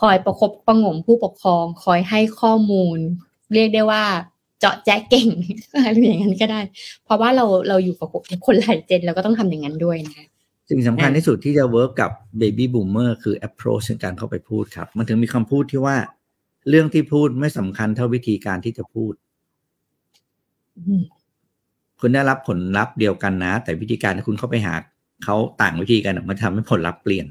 [0.00, 2.98] คอยประคบประหงมผู้ปกครอง คอยให้ข้อมูล
[3.52, 4.04] เรียกได้ว่า
[4.60, 5.28] เจ๊าะแจ๊ะเก่ง
[5.84, 6.60] อะไรอย่างนั้นก็ได้
[7.04, 8.08] เพราะว่าเราเราอยู่กับ
[8.46, 10.26] คนหลาย Gen เราก็ต้องทำอย่างนั้นด้วยนะ
[10.70, 15.96] สิ่งสำคัญที่สุดที่จะ work กับBaby Boomer คือ approach ในการเข้าไปพูดครับ มันถึงมีคำพูดที่ว่า
[16.68, 19.12] เรื่องที่พูดไม่สำคัญเท่าวิธีการที่จะพูด
[20.78, 21.02] อืม
[22.00, 24.74] คุณได้รับผลลัพธ์เดียวกันนะ แต่วิธีการที่คุณเข้าไปหา
[25.24, 27.26] เขาต่างวิธีกันอะมันทำให้ผลลัพธ์เปลี่ยน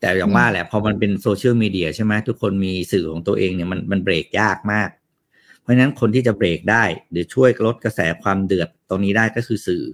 [0.00, 4.90] แต่อย่างว่าแหละ พอมันเป็นโซเชียลมีเดียใช่ไหมทุกคนมีสื่อของตัวเองเนี่ยมันมันเบรกยากมาก
[5.60, 9.84] เพราะฉะนั้นคนที่จะเบรกได้ หรือช่วยลดกระแสความเดือดตรงนี้ได้ก็คือสื่อ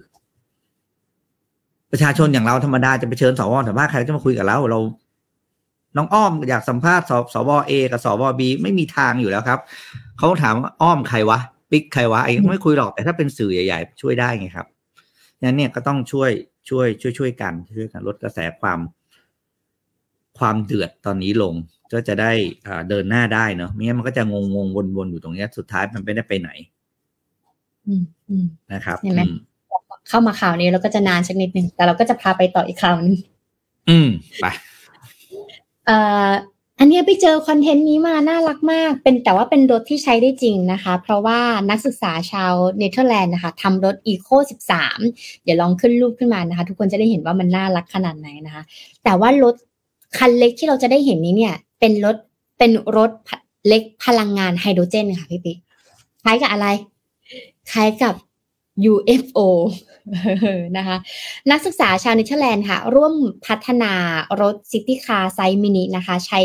[1.91, 4.79] ประชาชนอย่างเราธรรมดาจะไปเชิญสวสัมภาษณ์ใครจะมาคุยกับเราเรา
[5.97, 9.59] น้องอ้อมอยากสัมภาษณ์สสวเอกับสวบีไม่มีทางอยู่แล้วครับ
[10.19, 11.39] เขาถามว่าอ้อมใครวะ
[11.71, 14.67] ปิ๊กใครวะไอ้ไม่คุยหรอกแต่ถ้าเป็นสื่อใหญ่ ๆ ช่วยได้ไงครับ
[15.43, 16.31] นั้นเนี่ยก็ต้องช่วย
[16.69, 18.79] ช่วยช่วยช่วยกันช่วยกันลดกระแสความ
[20.39, 21.53] ความเดือดตอนนี้ลง
[21.93, 22.31] ก็จะได้
[22.67, 26.49] อ่าเดินหน้าได้เนาะไม่งั้นมันก็จะงงงๆวนๆอยู่ตรงเนี้ยสุดท้ายมันไม่ได้ไปไหน
[27.87, 29.37] อืมอืมนะครับเห็นไหมอืม
[30.09, 33.15] เข้ามาข่าวนี้เราก็จะนานสักนิดหนึ่งแต่เราก็จะพาไปต่ออีกข่าวหนึ่ง
[33.89, 34.09] อืม
[34.41, 34.45] ไป
[35.85, 36.31] เอ่อ
[36.83, 44.35] อันนี้ไปเจอ content นี้มาน่ารักมาก เป็นแต่ว่าเป็นรถที่ใช้ได้จริงนะคะ เพราะว่านักศึกษาชาวเนเธอร์แลนด์นะคะทำรถ Eco
[44.89, 48.63] 13 เดี๋ยวลองขึ้นรูปขึ้นมานะคะ ทุกคนจะได้เห็นว่ามันน่ารักขนาดไหนนะคะ
[49.03, 49.55] แต่ว่ารถ
[50.17, 52.15] คันเล็กที่เราจะได้เห็นนี้เนี่ยเป็นรถ
[52.59, 53.11] เป็นรถ
[53.67, 55.57] เล็กพลังงานไฮโดรเจนค่ะพี่ปิ๊ก
[56.23, 56.67] คล้ายกับอะไร
[57.71, 58.13] คล้ายกับ
[58.91, 59.39] UFO
[60.77, 60.97] นะคะ
[61.51, 63.13] นักศึกษาชาวเนเธอร์แลนด์ค่ะ ร่วม
[63.45, 63.93] พัฒนา
[64.41, 66.41] รถ city car size mini นะคะ ใช้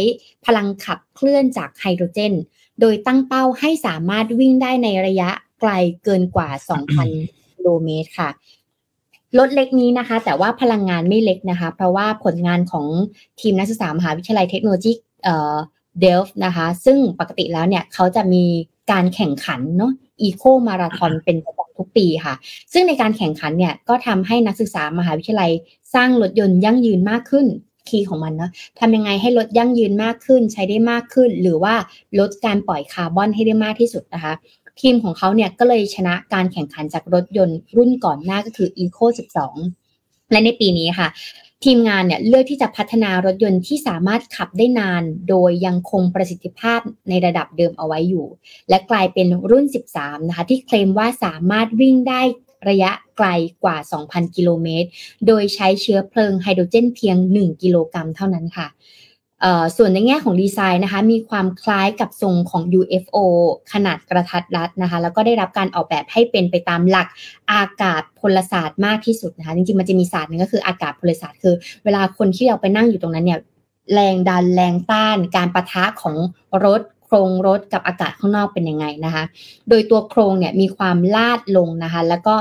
[0.47, 2.35] พลังขับเคลื่อนจากไฮโดรเจน
[2.81, 5.71] โดยตั้งเป้าให้สามารถวิ่งได้ในระยะไกล
[6.05, 6.49] เกินกว่า
[7.07, 8.31] 2,000กิโลเมตรค่ะ
[9.39, 12.87] รถเล็กนี้นะคะ แต่ว่าพลังงานไม่เล็กนะคะ เพราะว่าผลงานของ
[13.41, 14.93] ทีมนักศึกษามหาวิทยาลัยเทคโนโลยี
[15.25, 15.57] เออ
[16.01, 18.45] เดลฟ์นะคะ ซึ่งปกติแล้วเนี่ยเขาจะมี
[18.91, 19.93] การแข่งขันเนาะ
[20.23, 22.35] อีโคมาราธอนเป็นประจำทุกปีค่ะ
[22.73, 25.51] ซึ่งในการแข่งขันเนี่ยก็ทำให้นักศึกษามหาวิทยาลัย
[25.95, 27.47] สร้างรถยนต์ยั่งยืนมากขึ้น
[27.89, 31.75] คีย์ของมันเนาะทำยังไงให้รถยั่งยืนมากขึ้น ใช้ได้มากขึ้น หรือว่า
[32.19, 34.35] ลดการปล่อยคาร์บอนให้ได้มากที่สุดนะคะ
[34.81, 39.07] ทีมของเขาเนี่ยก็เลยชนะการแข่งขันจากรถยนต์รุ่นก่อนหน้าก็คือ Eco
[39.67, 41.09] 12 และในปีนี้ค่ะ
[41.65, 48.27] ทีมงานเนี่ยเลือกที่จะพัฒนารถยนต์ที่สามารถขับได้นาน โดยยังคงประสิทธิภาพในระดับเดิมเอาไว้อยู่
[48.69, 49.65] และกลายเป็นรุ่น
[49.97, 52.23] 13 นะคะ ที่เคลมว่าสามารถวิ่งได้
[52.69, 53.29] ระยะไกล
[53.65, 54.89] กว่า 2,000 กิโลเมตร
[55.27, 58.67] โดยใช้เชื้อเพลิงไฮโดรเจนเพียง 1 กิโลกรัมเท่านั้นค่ะ
[59.77, 63.17] ส่วนในแง่ของดีไซน์นะคะมีความคล้ายกับทรงของ UFO
[63.73, 67.09] ขนาดกระทัดรัดนะคะแล้วก็ได้รับการออกแบบให้เป็นไปตามหลัก
[67.53, 73.41] อากาศพลศาสตร์มากที่สุดนะคะจริงๆมันจะมีศาสตร์หนึ่งก็คืออากาศพลศาสตร์คือ เวลาคนที่เราไปนั่งอยู่ตรงนั้นเนี่ย
[73.95, 76.17] แรงดันแรงต้าน การปะทะของ
[76.65, 79.25] รถโครงรถกับอากาศข้างนอกเป็นยังไงนะคะ
[79.69, 82.35] โดยตัวโครงเนี่ยมีความลาดลงนะคะ แล้วก็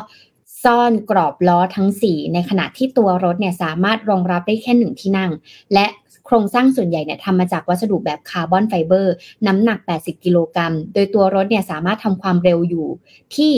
[0.64, 5.32] ซ่อนกรอบล้อทั้ง 4 ในขณะที่ตัวรถเนี่ยสามารถรองรับได้แค่หนึ่งที่นั่ง
[5.74, 5.86] และ
[6.28, 9.14] โครงสร้างส่วนใหญ่เนี่ยทำมาจากวัสดุแบบคาร์บอนไฟเบอร์
[9.48, 12.88] น้ำหนัก 80 กิโลกรัม โดยตัวรถเนี่ยสามารถทำความเร็วอยู่
[13.36, 13.54] ที่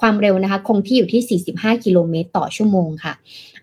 [0.00, 3.12] ความเร็วนะคะคงที่อยู่ที่ 45 กิโลเมตรต่อชั่วโมงค่ะ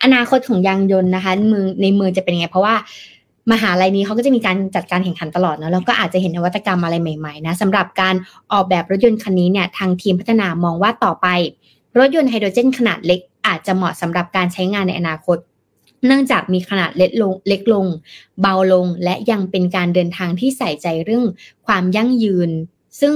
[0.03, 2.75] อนาคตของยางยนต์นะคะมือในมือจะเป็นยังไง เพราะว่า
[3.51, 8.15] มหาลัยนี้เขาก็จะมีการจัดการแข่งขันตลอดเนาะแล้วก็อาจจะเห็นนวัตกรรมอะไรใหม่ๆนะสำหรับการ
[8.51, 11.27] ออกแบบรถยนต์คันนี้เนี่ยทางทีมพัฒนามองว่าต่อไป
[11.97, 15.37] รถยนต์ไฮโดรเจนขนาดเล็กอาจจะเหมาะสำหรับการใช้งานในอนาคต
[16.07, 17.85] เนื่องจากมีขนาดเล็กลงเล็กลง
[18.41, 21.25] เบาลงและยังเป็นการเดินทางที่ใส่ใจเรื่อง
[21.67, 22.49] ความยั่งยืน
[22.99, 23.13] ซึ่ง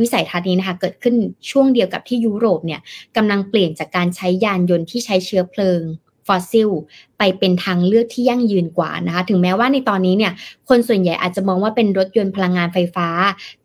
[0.00, 1.14] วิสัยทัศน์นี้นะคะเกิดขึ้น
[1.50, 2.80] ช่วงเดียวกับที่ยุโรปเนี่ย
[3.16, 5.82] กำลังเปลี่ยนจากการใช้ยานยนต์ที่ใช้เชื้อเพลิง
[6.26, 6.70] ฟอสซิล
[7.18, 10.32] ไปเป็นทางเลือกที่ยั่งยืนกว่านะคะถึงแม้ว่าในตอนนี้เนี่ย
[10.68, 13.08] คนส่วนใหญ่อาจจะมองว่าเป็นรถยนต์พลังงานไฟฟ้า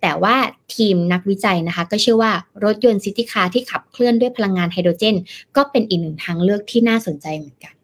[0.01, 0.35] แต่ว่า
[0.75, 2.31] ทีมนักวิจัยนะคะก็เชื่อว่า
[2.63, 5.15] รถยนต์ city car ที่ขับเคลื่อนด้วยพลังงานไฮโดรเจน
[5.55, 7.74] ก็เป็นอีกหนึ่งทางเลือกที่น่าสนใจเหมือนกัน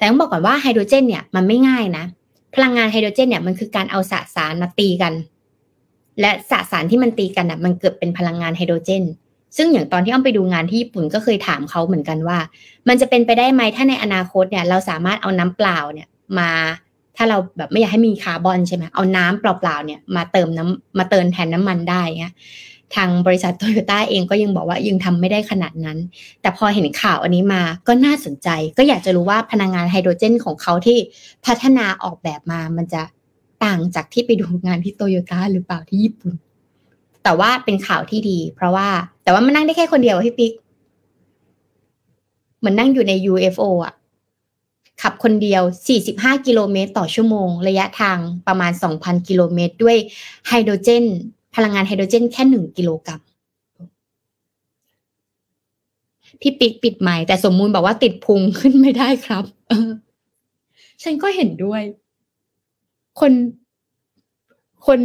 [0.00, 2.04] แต่ต้องบอกก่อนว่าไฮโดรเจนเนี่ยมันไม่ง่ายนะ
[2.54, 5.12] พลังงานไฮโดรเจนเนี่ยมันคือการเอาสสารมาตีกัน
[6.20, 9.04] และสสารที่มันตีกันอะมันเกิดเป็นพลังงานไฮโดรเจน
[9.56, 12.38] ซึ่งอย่างตอนที่อ้อมไปดูงานที่ญี่ปุ่นก็เคยถามเขาเหมือนกันว่า
[12.88, 16.50] มันจะเป็นไปได้ไหมถ้าในอนาคตเนี่ยเราสามารถเอาน้ำเปล่าเนี่ยมา
[17.16, 22.34] ถ้าเราแบบไม่อยากให้มีคาร์บอนใช่ไหมเอาน้ำเปล่าๆเนี่ยมาเติมน้ำมาเติมแทนน้ำมันได้เงี้ย
[22.94, 25.98] ทางบริษัทโตโยต้าเองก็ยังบอกว่ายังทำไม่ได้ขนาดนั้น
[26.40, 30.98] แต่พอเห็นข่าวอันนี้มาก็น่าสนใจ ก็อยากจะรู้ว่าพลังงานไฮโดรเจนของเขาที่
[31.46, 33.02] พัฒนาออกแบบมามันจะ
[33.64, 36.34] ต่างจากที่ไปดูงานที่โตโยต้าหรือเปล่าที่ญี่ปุ่น
[37.24, 38.88] แต่ว่าเป็นข่าวที่ดี เพราะว่า
[39.22, 40.52] แต่ว่ามันนั่งได้แค่คนเดียวพี่ปิ๊ก
[42.58, 43.94] เหมือนนั่งอยู่ใน UFO อะ
[45.02, 45.62] ขับคนเดียว
[46.04, 49.96] 45 กิโลเมตรต่อชั่วโมง ระยะทางประมาณ 2,000 กิโลเมตร ด้วย
[50.48, 51.04] ไฮโดรเจน
[51.54, 53.20] พลังงานไฮโดรเจนแค่หนึ่งกิโลกรัม
[56.40, 59.44] พี่ปิ๊กปิดใหม่แต่สมมูลบอกว่าติดพุงขึ้นไม่ได้ครับ
[61.02, 61.82] ฉันก็เห็นด้วย
[63.20, 63.32] คน
[64.86, 65.00] คน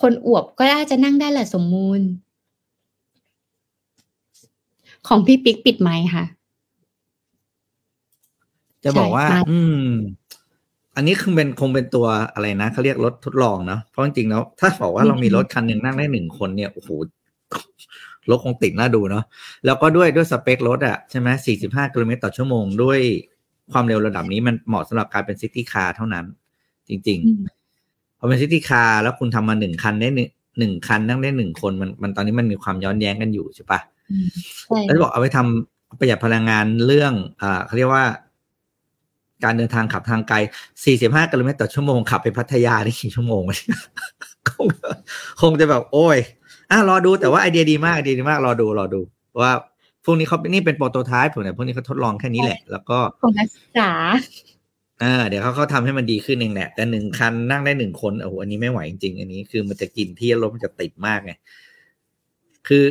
[0.00, 2.00] คนอวบก็น่าจะนั่งได้แหละสมมูล
[5.08, 6.24] ของพี่ปิ๊กปิดไมค์ค่ะ
[8.84, 9.86] จะบอกว่า อืม
[11.00, 16.90] อันนี้คือเป็นคงเป็นตัวอะไรนะเขาเรียกรถทดลองเนาะเพราะจริงๆแล้วถ้าบอกว่าเรามีรถคันหนึ่งนั่งได้หนึ่งคนเนี่ยโอ้โห
[18.30, 19.24] รถคงติดน่าดูเนาะ
[19.66, 22.98] แล้วก็ด้วยด้วยสเปครถอะใช่ไหมสี่สิบห้ากิโลเมตรต่อชั่วโมงด้วย
[23.72, 26.24] ความเร็วระดับนี้มันเหมาะสำหรับการเป็น city car เท่านั้น
[26.88, 30.28] จริงๆพอเป็น city car แล้วคุณทำมาหนึ่งคันได้หนึ่ง
[30.58, 33.80] หนึ่งคันนั่งได้หนึ่งคนมันมันตอนนี้มันมีความย้อนแย้งกันอยู่ใช่ปะ
[34.84, 38.04] แล้วบอกเอาไปทำประหยัดพลังงานเรื่องอ่าเขาเรียกว่า
[39.44, 40.36] การเดินทางขับทางไกล
[40.84, 43.42] 45กิโลเมตรต่อชั่วโมงขับไปพัทยาได้กี่ชั่วโมง
[44.48, 44.66] คง
[45.42, 46.18] คงจะแบบ โอ้ย
[46.70, 49.00] อะรอดูแต่ว่าไอเดียดีมากไอเดียดีมากรอดูรอดู
[49.40, 49.52] ว่า
[50.04, 53.90] พวกนี้เขานี่เป็นโปรโตไทป์ผมเนี่ยพวกนี้เขาทดลองแค่นี้แหละ แล้วก็ของนักศึกษา
[55.02, 61.32] อ่าเดี๋ยวเขาเขาทำให้มันดีขึ้นเองแหละ แต่หนึ่งคันนั่งได้หนึ่งคนโอ้โหอันนี้ไม่ไหวจริงๆ อันนี้คือมันจะกินที่รถมันจะติดมากไง
[62.68, 62.84] คือ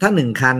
[0.00, 0.56] ถ้าหนึ่งคัน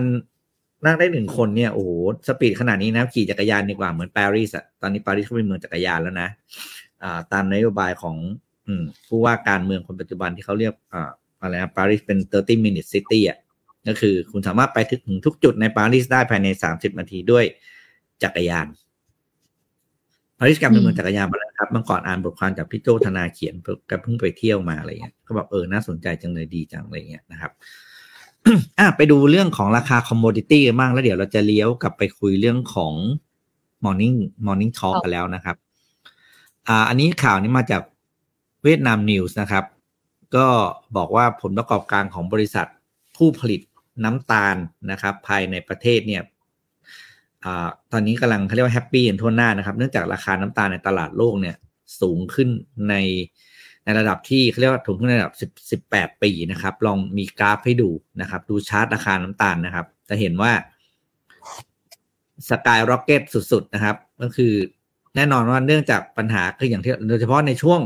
[0.84, 1.90] นั่งได้หนึ่งคนเนี่ยโอ้โห
[2.28, 6.28] สปีดขนาดนี้นะขี่จักรยานดีกว่าเหมือนปารีสอะตอนนี้ปารีสเขาเป็นเมืองจักรยานแล้วนะ
[7.02, 8.16] อ่าตามนโยบายของ
[8.66, 11.10] อืมผู้ว่าการเมืองคนปัจจุบันที่เขาเรียกอ่า
[11.40, 13.38] อะไรนะปารีสเป็น 30 minute city อะ
[13.88, 17.44] ก็คือคุณสามารถไปถึงทุกจุดในปารีสได้ภายใน 30 นาทีด้วย
[18.22, 18.66] จักรยาน
[20.38, 23.54] ปารีสกลายเป็นเมืองจักรยานไปแล้วครับเมื่อก่อนอ่านบทความจากพี่โจธนาเขียน
[23.90, 27.52] กับเพิ่งไปเที่ยวมาอะไรเงี้ยก็แบบเออน่าสนใจจังเลยดีจังอะไรเงี้ยนะครับ
[28.78, 32.92] อะไปดูเรื่องของราคาคอมมดิตี้กันบ้างแล้วเดี๋ยวเราจะเลี้ยวกลับไปคุยเรื่องของ
[33.84, 34.16] Morning
[34.46, 35.56] Morning Talk กันแล้วนะครับ
[36.68, 37.82] อ่า อันนี้ข่าวนี้มาจาก
[38.64, 39.64] เวียดนามนิวส์นะครับ
[40.36, 40.46] ก็
[40.96, 42.66] บอกว่าผลประกอบการของบริษัท
[43.16, 43.60] ผู้ผลิต
[44.04, 44.56] น้ำตาล
[44.90, 46.22] นะครับ ภายในประเทศเนี่ย
[47.44, 47.46] อ
[47.92, 51.56] ตอนนี้กำลังเขาเรียกว่าแฮปปี้กันทั่วหน้านะครับ เนื่องจากราคาน้ำตาลในตลาดโลกเนี่ย
[52.00, 52.48] สูงขึ้น
[52.90, 52.94] ใน
[53.84, 60.52] ในระดับที่เขาเรียกว่าถูงขึ้นในระดับสิบสิบแปดปีนะครับ ลองมีกราฟให้ดูนะครับ ดูชาร์ตราคาน้ำตาลนะครับ จะเห็นว่า
[62.48, 63.22] skyrocket
[63.52, 64.52] สุดๆนะครับ ก็คือ
[65.16, 67.80] แน่นอนว่าเนื่องจากปัญหาคืออย่างที่โดยเฉพาะในช่วง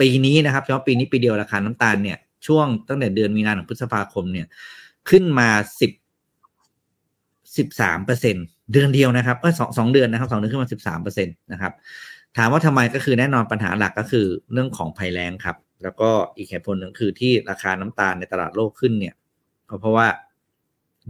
[0.00, 4.46] ปีนี้นะครับเฉพาะปีนี้ปีเดียวราคาน้ำตาลเนี่ยช่วงตั้งแต่เดือนมีนาถึงพฤษภาคมเนี่ย
[5.10, 5.48] ขึ้นมา
[5.80, 5.92] สิบ
[7.56, 8.36] สิบสามเปอร์เซ็นต์
[8.72, 11.72] เดือนเดียวนะครับเออสองสองเดือนนะครับสองเดือนขึ้นมาสิบสามเปอร์เซ็นต์นะครับ
[12.36, 19.14] ถามว่าทำไมก็คือแน่นอนปัญหาหลักก็คือเรื่องของภัยแล้งครับ แล้วก็อีกเหตุผลหนึ่งคือที่ราคาน้ำตาลในตลาดโลกขึ้นเนี่ย
[19.80, 20.06] เพราะว่า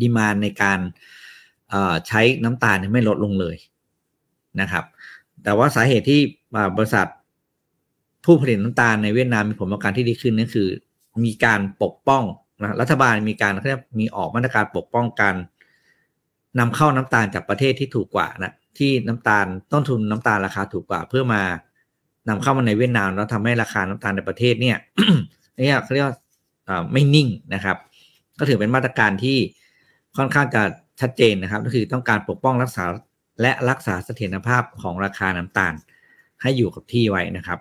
[0.01, 0.79] ดีมานในการ
[2.09, 3.57] ใช้น้ำตาลไม่ลดลงเลย
[4.61, 4.85] นะครับ
[5.45, 6.21] แต่ว่าสาเหตุที่
[6.77, 7.07] บริษัท
[8.25, 10.69] ผู้ผลิตน้ำตาลในเวียดนามมีผลประกอบการที่ดีขึ้นนั่นคือ
[11.27, 12.23] มีการปกป้อง
[12.63, 15.37] นะรัฐบาลมีการเขาเรียกมีออกมาตรการปกป้องการ
[16.59, 21.43] นำเข้าน้ำตาลจากประเทศที่ถูกกว่านะ ที่น้ำตาลต้นทุนน้ำตาลราคาถูกกว่า เพื่อมา
[22.29, 24.77] นำเข้ามาในเวียดนามแล้วทำให้ราคาน้ำตาลในประเทศเนี่ย
[25.65, 26.17] เนี่ยเขาเรียกว่า
[26.93, 27.77] ไม่นิ่งนะครับ
[28.39, 29.39] ก็ถือเป็นมาตรการที่
[30.17, 30.63] ค่อนข้างจะ
[31.01, 32.85] ชัดเจนนะครับ ก็คือต้องการปกป้องรักษา
[33.41, 35.75] และรักษาเสถียรภาพของราคาน้ำตาล
[36.43, 37.59] ให้อยู่กับที่ไว้นะครับ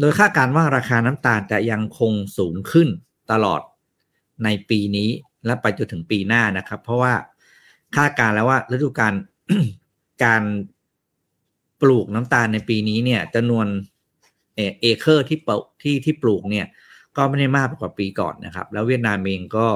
[0.00, 2.88] โดยคาดการว่าราคาน้ำตาลจะยังคงสูงขึ้น
[3.32, 3.60] ตลอด
[4.44, 5.08] ในปีนี้
[5.46, 7.14] และไปจนถึงปีหน้านะครับ เพราะว่า
[7.96, 9.14] คาดการแล้วว่าฤดูการ
[10.24, 10.42] การ
[11.82, 13.66] ปลูกน้ำตาลในปีนี้เนี่ยจำนวน
[14.56, 16.66] เอเคอร์ที่ปลูกที่ที่ปลูกเนี่ย
[17.16, 19.66] ก็ไม่ได้มากกว่าปีก่อนนะครับ แล้วเวียดนามเองก็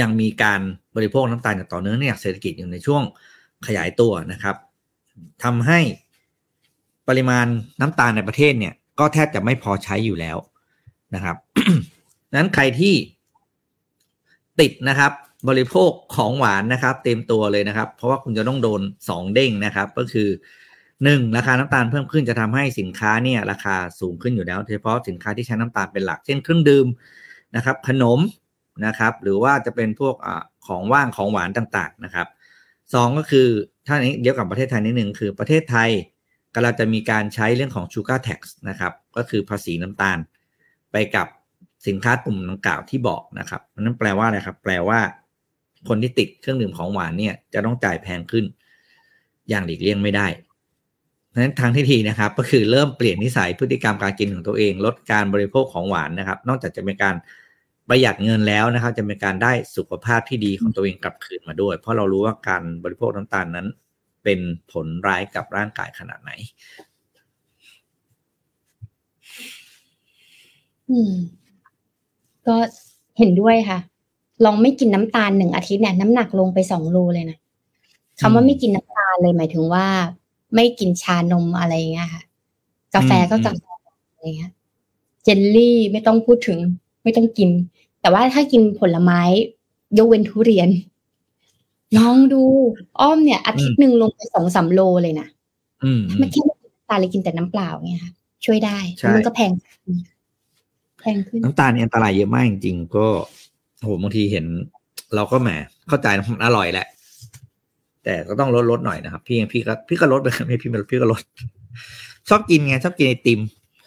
[0.00, 0.60] ยังมีการ
[0.96, 3.02] บริโภคน้ำตาลอย่างต่อเนื่องเนี่ยเศรษฐกิจอยู่ในช่วง
[3.66, 4.56] ขยายตัวนะครับ
[5.44, 5.80] ทำให้
[7.08, 7.46] ปริมาณ
[7.80, 10.36] น้ำตาลในประเทศเนี่ย ก็แทบจะไม่พอใช้อยู่แล้ว
[11.14, 11.36] นะครับ
[12.36, 12.94] นั้นใครที่
[14.60, 15.12] ติดนะครับ
[15.48, 20.28] บริโภคของหวานนะครับ เต็มตัวเลยนะครับ เพราะว่าคุณจะต้องโดนสองเด้งนะครับ ก็คือ
[21.04, 26.86] หนึ่งราคาน้ำตาลเพิ่มขึ้นจะทำให้สินค้าเนี่ยราคาสูงขึ้นอยู่แล้วโดยเฉพาะสินค้าที่ใช้น้ำตาลเป็นหลัก เช่นเครื่องดื่ม
[27.56, 28.20] นะครับ ขนม
[28.86, 30.28] นะครับ หรือว่าจะเป็นพวกอ
[30.66, 32.26] ของว่างของหวานต่างๆนะครับ
[32.94, 33.48] สองก็คือ
[33.86, 35.90] ถ้านี้เดียวกับประเทศไทยนิดหนึ่งคือประเทศไทย
[36.54, 40.18] กำลังจะมีการใช้เรื่องของ sugar tax นะครับ ก็คือภาษีน้ำตาล
[40.92, 41.26] ไปกับ
[41.86, 45.00] สินค้ากลุ่มดังกล่าวที่บอกนะครับนั่นแปลว่าอะไรครับ แปลว่า
[45.88, 48.44] คนที่ติดเครื่องดื่มของหวานเนี่ยจะต้องจ่ายแพงขึ้น
[49.48, 50.26] อย่างหลีกเลี่ยงไม่ได้
[51.28, 57.16] เพราะฉะนั้นทางที่ดีนะครับ ก็คือเริ่มเปลี่ยนนิสัยพฤติกรรมการกินของตัวเอง ลดการบริโภคของหวานนะครับ นอกจากจะเป็นการ
[57.88, 63.66] ประหยัดเงินแล้วนะครับ จะเป็นการได้สุขภาพที่ดีของตัวเองกลับคืนมาด้วย เพราะเรารู้ว่าการบริโภคน้ำตาลนั้น
[64.24, 64.40] เป็น
[64.72, 66.30] ผลร้ายกับร่างกายขนาดไหน
[70.90, 71.14] อืม
[72.46, 72.56] ก็
[73.18, 73.78] เห็นด้วยค่ะ
[74.44, 77.38] ลองไม่กินน้ำตาลหนึ่งอาทิตย์เนี่ยน้ำหนักลงไปสองโลเลยนะ
[78.20, 79.86] คำว่าไม่กินน้ำตาลเลยหมายถึงว่า
[80.54, 82.22] ไม่กินชานมอะไรเงี้ยค่ะ
[82.94, 83.64] กาแฟก็กาแฟ
[84.14, 84.52] อะไรเงี้ย
[85.24, 86.58] เจลลี่ไม่ต้องพูดถึง
[87.02, 87.50] ไม่ต้องกิน
[88.00, 89.20] แต่ว่าถ้ากินผลไม้
[89.98, 90.68] ยกเว้นทุเรียน
[91.98, 92.42] ลองดู
[93.00, 95.28] อ้อมเนี่ย อาทิตย์หนึ่งลงไปสองสามโลเลยนะ
[95.84, 98.12] อืมไม่แค่ไม่กินน้ำตาลเลยกินแต่น้ำเปล่าเนี่ยค่ะ
[98.44, 99.52] ช่วยได้ใช่มันก็แพง
[101.00, 103.06] แพงขึ้นน้ำตาลเนี่ยอันตรายเยอะมากจริงๆก็
[103.78, 104.46] โอ้โหบางทีเห็น
[105.14, 105.48] เราก็แหม
[105.88, 106.86] เข้าใจนะมันอร่อยแหละ
[108.04, 111.22] แต่ก็ต้องลดลดหน่อยนะครับ พี่พี่ก็พี่ก็ลดไปไม่พี่พี่ก็ลด
[112.28, 113.40] ชอบกินไงชอบกินไอติม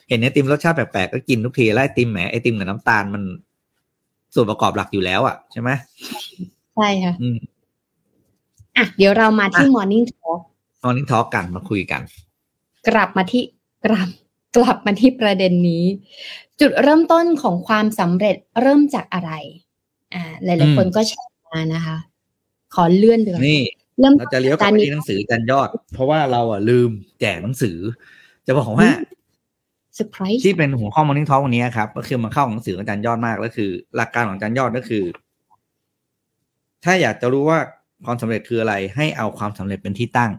[0.09, 3.23] เห็นไอติมรสชาติแปลกๆก็กินทุกทีแล้วไอติมแหมไอติมกับน้ำตาลมัน
[4.35, 5.69] ส่วนประกอบหลักอยู่แล้วอะใช่ไหม
[6.75, 7.37] ใช่ค่ะอืม
[8.77, 10.39] อะ เดี๋ยวเรามาที่อะ Morning Talk
[10.83, 12.01] ตอนนี้ทอกันมาคุยกัน
[12.87, 13.43] กลับมาที่
[13.85, 14.09] กลับ
[14.55, 15.83] กลับมาที่ประเด็นนี้
[16.59, 19.31] จุดเริ่มต้นของความสำเร็จเริ่มจากอะไร
[20.13, 21.97] อ่าหลายๆคนก็แชร์มานะคะ
[22.75, 23.61] ขอเลื่อนเดือนนี่
[23.99, 26.89] เริ่มเราจะเลี้ยวกลับการไปนี้ที่หนังสือจันยอด เพราะว่าเราอะลืม
[27.19, 27.77] แจกหนังสือ
[28.47, 28.89] จะบอกว่า
[29.95, 35.03] เซอร์ไพรส์ที่เป็นหัวข้อ Morning Talk วันนี้ครับ ก็คือมันเข้าของหนังสือของอาจารย์ยอดมากก็คือ หลักการของอาจารย์ยอดก็คือ
[36.83, 37.59] ถ้าอยากจะรู้ว่า
[38.05, 40.31] ความสำเร็จคืออะไร ให้เอาความสำเร็จเป็นที่ตั้ง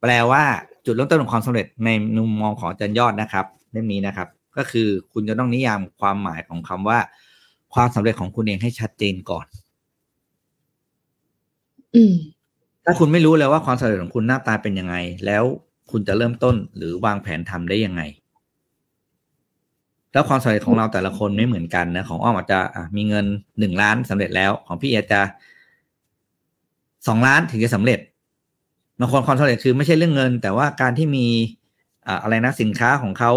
[0.00, 0.42] แปลว่า
[0.86, 6.98] จุดเริ่มต้นของความสำเร็จในมุมมองของอาจารย์ยอดนะครับเล่มนี้นะครับ ก็คือคุณจะต้องนิยามความหมายของคำว่า
[7.74, 9.46] ความสำเร็จของคุณเองให้ชัดเจนก่อน
[11.94, 12.14] อืม
[12.84, 14.94] ถ้าคุณไม่รู้เลยว่าความสำเร็จของคุณหน้าตาเป็นยังไง
[15.26, 15.44] แล้ว
[15.90, 18.02] คุณจะเริ่มต้นหรือวางแผนทำได้ยังไง
[20.12, 23.26] แล้วความสำเร็จของเราแต่ละคนไม่เหมือนกันนะ ของอ้อมอาจจะอะมีเงิน
[23.58, 25.20] หนึ่งล้านสำเร็จแล้ว ของพี่อาจจะ
[27.08, 27.98] สองล้านถึงจะสำเร็จ
[29.00, 31.26] บางคนความสำเร็จคือไม่ใช่เรื่องเงิน แต่ว่าการที่มี
[32.06, 33.32] อ่าอะไรนะสินค้าของเขา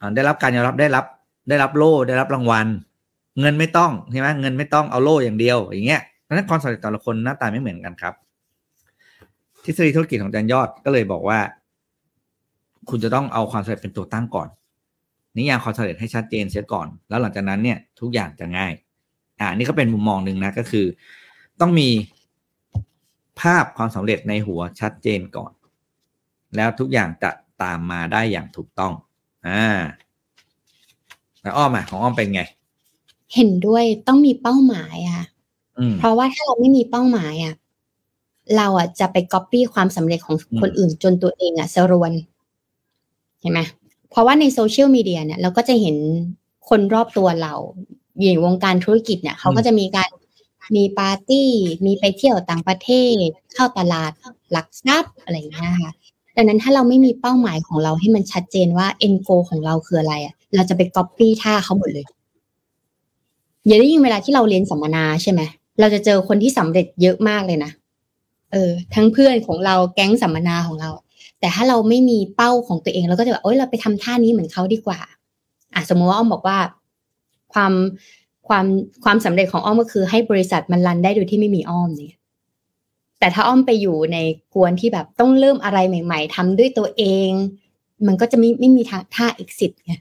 [0.00, 1.04] อ่าได้รับการยอมรับได้รับ
[1.48, 2.66] ได้รับโล่ได้รับรางวัล
[3.40, 8.14] เงินไม่ต้องใช่ไหมเงินไม่ต้องเอาโล่อย่างเดียวอย่างเงี้ยเพราะฉะนั้นความสำเร็จแต่ละคนหน้าตาไม่เหมือนกันครับ
[9.64, 11.38] ทฤษฎีธุรกิจของอาจารย์ยอดก็เลยบอกว่า
[12.90, 14.48] คุณจะต้องเอาความสำเร็จเป็นตัวตั้งก่อน
[15.36, 18.72] นิยามความสำเร็จให้ชัดเจนเสียก่อน แล้วหลังจากนั้นเนี่ย ทุกอย่างจะง่าย
[19.40, 20.86] อ่านี่ก็เป็นมุมมองหนึ่งนะก็คือ
[21.60, 21.88] ต้องมี
[23.40, 25.52] ภาพความสำเร็จในหัวชัดเจนก่อน
[26.56, 27.30] แล้วทุกอย่างจะ
[27.62, 28.92] ตามมาได้อย่างถูกต้อง
[29.46, 29.82] อ่า
[31.42, 32.42] แล้วอ้อมอะของอ้อมเป็นไง
[33.34, 35.24] เห็นด้วยต้องมีเป้าหมายอะ
[35.78, 37.54] อืมเพราะว่าถ้าเราไม่มีเป้าหมายอะ
[38.56, 42.12] เราอะจะไปก๊อปปี้ความสำเร็จของอืมคนอื่นจนตัวเองอะสรวน
[43.40, 43.60] เห็นไหม
[44.10, 45.96] เพราะว่าในโซเชียลมีเดียเนี่ยเราก็จะเห็น
[46.68, 47.54] คนรอบตัวเรา
[48.20, 50.08] อย่างวงการธุรกิจเนี่ยเขาก็จะมีการ
[50.76, 51.50] มีปาร์ตี้
[51.86, 52.90] มีไปเที่ยวต่างประเท
[53.26, 54.12] ศ เข้าตลาด
[54.52, 55.92] หลักทรัพย์อะไรอย่างเงี้ยค่ะ
[56.36, 62.06] ดังนั้นถ้าเราไม่มีเป้าหมายของเราให้มันชัดเจนว่า end goal ของเราคืออะไรอะเราจะไปก๊อปปี้ท่าเขาหมดเลย
[63.66, 65.40] อย่างได้ยินเวลาที่เราเรียนสัมมนาใช่ไหม
[65.80, 67.70] เราจะเจอคนที่สำเร็จเยอะมากเลยนะ
[68.52, 70.90] เออ ทั้งเพื่อนของเราแก๊งสัมมนาของเรา
[71.40, 75.00] แต่ถ้าเราไม่มีเป้าของตัวเองเราก็จะแบบโอ๊ยเราไปทำท่านี้เหมือนเขาดีกว่า
[75.74, 76.58] อะสมมติว่าอ้อมบอกว่า
[77.52, 77.72] ความ
[78.48, 78.66] ความ
[79.04, 82.20] ความสำเร็จของอ้อมก็คือให้บริษัทมันรันได้โดยที่ไม่มีอ้อมเนี่ย
[83.18, 84.18] แต่ถ้าอ้อมไปอยู่ใน
[84.54, 87.30] กวนที่แบบต้องเริ่มอะไรใหม่ ๆทำด้วยตัวเอง
[88.06, 89.94] มันก็จะไม่ไม่มีทางท่า exit ไง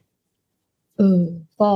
[0.97, 1.22] เออ
[1.61, 1.72] ก็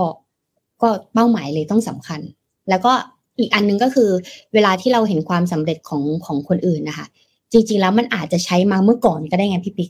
[0.82, 2.21] ก็เป้าหมายเลยต้องสำคัญ
[2.69, 2.93] แล้วก็
[3.39, 4.09] อีกอันหนึ่งก็คือ
[4.53, 7.07] เวลาที่เราเห็นความสำเร็จของของคนอื่นนะคะ
[7.51, 9.89] จริง ๆ แล้วมันอาจจะใช้มาเมื่อก่อนก็ได้ไงพี่ปิ๊ก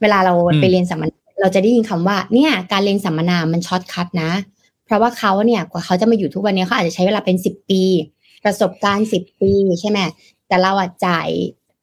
[0.00, 4.30] เวลาเราอืมไปเรียนสัมมนาเราจะได้ยินคำว่า เนี่ย การเรียนสัมมนามัน shortcut นะ
[4.84, 7.82] เพราะว่าเขาเนี่ยกว่าเขาจะมาอยู่ทุกวันนี้เขาอาจจะใช้เวลาเป็นสิบปี
[8.44, 9.98] ประสบการณ์สิบปีใช่ไหม
[10.48, 11.28] แต่เราอะจ่าย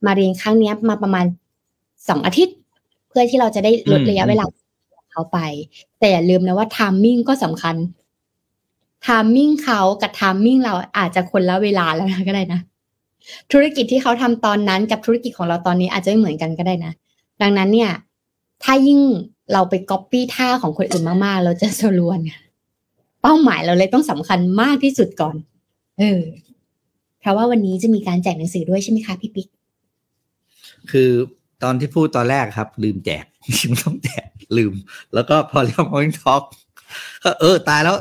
[0.06, 1.26] มาเรียนครั้งเนี้ยมาประมาณ
[2.10, 2.56] สองอาทิตย์
[3.10, 4.67] เพื่อที่เราจะได้ลดอืมระยะเวลาของ
[5.18, 5.44] เขาไป
[6.00, 7.76] แต่อย่าลืมนะว่า timing ก็สำคัญ
[9.06, 12.60] timing เขากับ timing เราอาจจะคนละเวลาแล้วนะก็ได้นะ
[13.52, 16.92] ธุรกิจที่เขาทำตอนนั้นกับธุรกิจของเราตอนนี้อาจจะไม่เหมือนกันก็ได้นะ
[17.42, 17.92] ดังนั้นเนี่ย
[18.64, 19.00] ถ้ายิ่ง
[19.54, 22.20] เราไปก๊อปปี้ท่าของคนอื่นมากๆ เราจะรวน
[23.22, 25.36] เป้าหมายเราเลยต้องสำคัญมากที่สุดก่อน
[26.00, 26.22] เออ
[27.20, 29.48] เพราะว่าวันนี้จะมีการแจกหนังสือด้วยใช่ไหมคะพี่ปิ๊ก
[30.92, 31.10] คือ
[31.64, 34.74] ตอนที่พูดตอนแรกครับ ลืมแจกจริงๆต้องแจก ลืม
[35.14, 36.44] แล้วก็พอเรียกมอร์นิ่งทอล์ก
[37.42, 37.96] เออตายแล้ว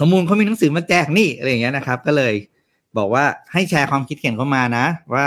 [0.00, 2.34] สมมูลเขามีหนังสือมาแจกนี่อะไรอย่างเงี้ยนะครับ ก็เลย
[2.96, 5.26] บอกว่าให้แชร์ความคิดเห็นเข้ามานะ ว่า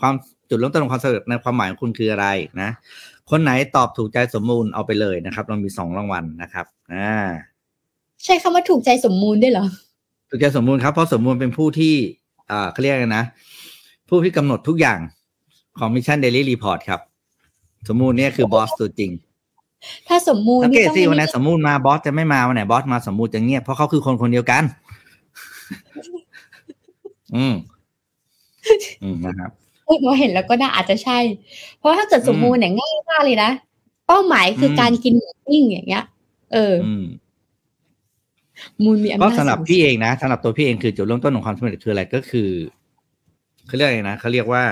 [0.00, 0.14] ความ
[0.48, 2.26] จุดเริ่มต้นของความสำเร็จในความหมายของคุณคืออะไร
[2.62, 2.70] นะ
[3.30, 7.14] คนไหนตอบถูกใจสมมูลเอาไปเลยนะครับ เรามีสองรางวัลนะครับอ่า
[8.24, 9.66] ใช้คำว่าถูกใจสมมูลด้วยเหรอ
[10.30, 11.94] ถูกใจสมมูลครับเพราะสมมูลเป็นผู้ที่
[12.50, 13.24] อ่าเขาเรียกอะไรนะ
[14.08, 14.98] ผู้ที่กำหนดทุกอย่าง
[15.78, 17.00] ของ Mission Daily Report ครับ
[17.88, 19.10] สมมูลเนี่ยคือบอสตัวจริง
[20.08, 24.62] ถ้าสมมูลสังนี่เกตต้องสิวันไหนสมมูลมาบอสจะไม่มาวันไหนบอสมาสมมูลจะเงียบเพราะเขาคือคนคนเดียวกัน
[27.36, 27.54] อืม
[29.02, 29.50] อืมนะครับ
[29.84, 31.18] เอ้ยเราเห็นแล้วก็น่าอาจจะใช่
[31.78, 33.50] เพราะถ้าเกิดสมมูลเนี่ยง่ายมากเลยนะ
[34.06, 36.04] เป้าหมายคืออมการกินหมูปิ้งอย่างเงี้ย
[36.52, 37.04] เอออืม
[38.82, 42.48] มูลมีอำก็นาจสำหรับสูงพี่เองนะสำหรับตัวพี่เองคือจุดเริ่มต้นของความสำเร็จคืออะไรก็คือ
[43.66, 44.62] เขาเรียกอะไรนะเขาเรียกว่า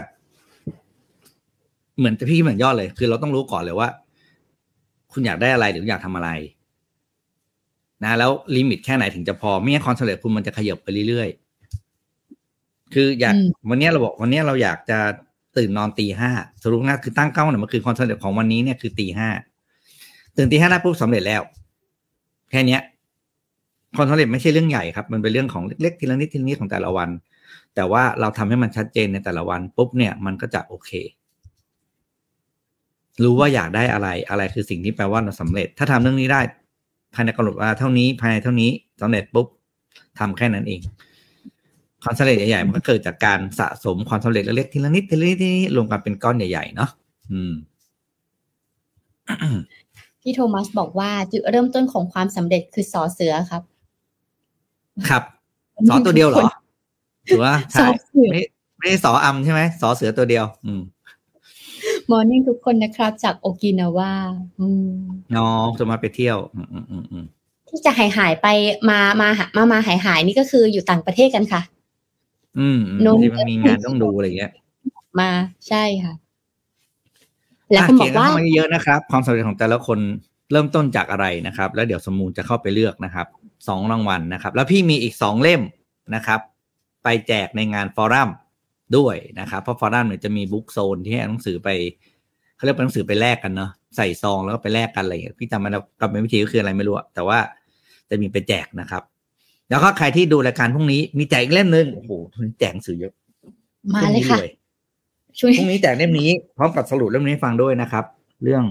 [1.99, 3.89] เหมือนพี่เหมือนยอดเลย คือเราต้องรู้ก่อนเลยว่า
[5.13, 6.31] คุณอยากได้อะไรหรืออยากทำอะไร
[8.05, 14.99] นะแล้วลิมิตแค่ไหนถึงจะพอไม่งั้นความสำเร็จคุณมันจะขยับไปเรื่อยๆคืออยากอืมวันเนี้ยเราบอกวันเนี้ยเราอยากจะ
[15.57, 16.31] ตื่นนอนตีห้า
[16.63, 19.29] สรุปนะคือตั้งเก้าเนี่ยมันคือความสำเร็จของวันนี้เนี่ยคือตีห้า
[20.37, 21.43] ตื่นตีห้าได้ปุ๊บสำเร็จแล้ว
[22.51, 22.81] แค่เนี้ย
[23.97, 27.11] ความสำเร็จไม่ใช่เรื่องใหญ่ครับ มันเป็นเรื่องของเล็กๆทีละนิดทีละนิดของแต่ละวัน
[27.75, 30.91] แต่ว่าเราทำให้มันชัดเจนในแต่ละวันปุ๊บเนี่ยมันก็จะโอเค
[33.25, 36.41] รู้ว่าอยากได้อะไรอะไรคือสิ่งที่แปลว่าเราสำเร็จ ถ้าทำเรื่องนี้ได้
[37.15, 38.71] ภายในกำหนดเวลาเท่านี้ภายในเท่านี้
[39.03, 39.47] สำเร็จปุ๊บ
[40.19, 40.81] ทำแค่นั้นเอง
[42.03, 46.91] ความสำเร็จใหญ่ๆมันก็เกิดจากการสะสมความสำเร็จเล็กๆทีละนิดทีละนิดทีละนิดรวมกันเป็นก้อนใหญ่ๆเนาะ
[47.33, 47.53] อืม
[50.21, 53.63] พี่โทมัสบอกว่าจุดเริ่มต้นของความสำเร็จคือสอเสือครับ
[55.09, 55.23] ครับ
[55.89, 56.49] สอตัวเดียวเหรอ
[57.29, 58.41] ถือว่าสอใช่เสือไม่
[58.79, 60.81] ไม่ได้สออำใช่ไหมสอเสือตัวเดียว อืม
[62.11, 64.13] มอร์นิ่งทุกคนนะครับ จากโอกินาวา
[64.61, 64.91] อืม
[65.37, 67.25] น้องจะมาไปเที่ยวอืมอืมอืมอืม
[67.69, 68.49] ที่จะหายหายๆไป
[68.91, 71.63] มามาหามามาหายหายๆนี่ก็คืออยู่ต่างประเทศกันค่ะ
[72.59, 74.53] อืมอืมโน้นที่มันมีงานต้องดูอะไรอย่างเงี้ย
[75.21, 75.31] มา
[75.69, 76.13] ใช่ค่ะ
[77.71, 79.99] แล้วอะคุณบเขีอยกนว่าเข้ามาเยอะๆนะครับ ความสำเร็จของแต่ละคน
[80.53, 83.27] เริ่มต้นจากอะไรนะครับ แล้วเดี๋ยวสมูลจะเข้าไปเลือกนะครับ
[83.69, 85.63] สองรางวัลนะครับ แล้วพี่มีอีกสองเล่ม
[86.15, 86.41] นะครับ
[87.05, 88.31] ไปแจกในงานฟอรัม
[88.97, 91.69] ด้วยนะครับ เพราะฟอรัมเนี่ยจะมีบุ๊กโซนที่ให้เอาหนังสือไป
[92.57, 97.39] เขาเรียกเป็นหนังสือไปแลกกันเนาะใส่ซองแล้วก็ไปแลกกันอะไรอย่างเงี้ยพี่จำไม่ได้กรรมวิธีก็คืออะไรไม่รู้อะแต่ว่า
[98.11, 99.03] จะมีไปแจกนะครับ
[99.71, 102.11] แล้วก็ใครที่ดูรายการพรุ่งนี้มีแจกอีกเล่มหนึ่งโอ้โห
[102.59, 103.13] แจกหนังสือเยอะ
[103.95, 104.51] มาพรุ่งเลยนี้ค่ะรวย
[105.39, 108.05] ช่วยพรุ่งนี้แจกเล่มนี้พร้อมกับสรุปเล่มนี้ให้ฟังด้วยนะครับ
[108.45, 108.65] เรื่อง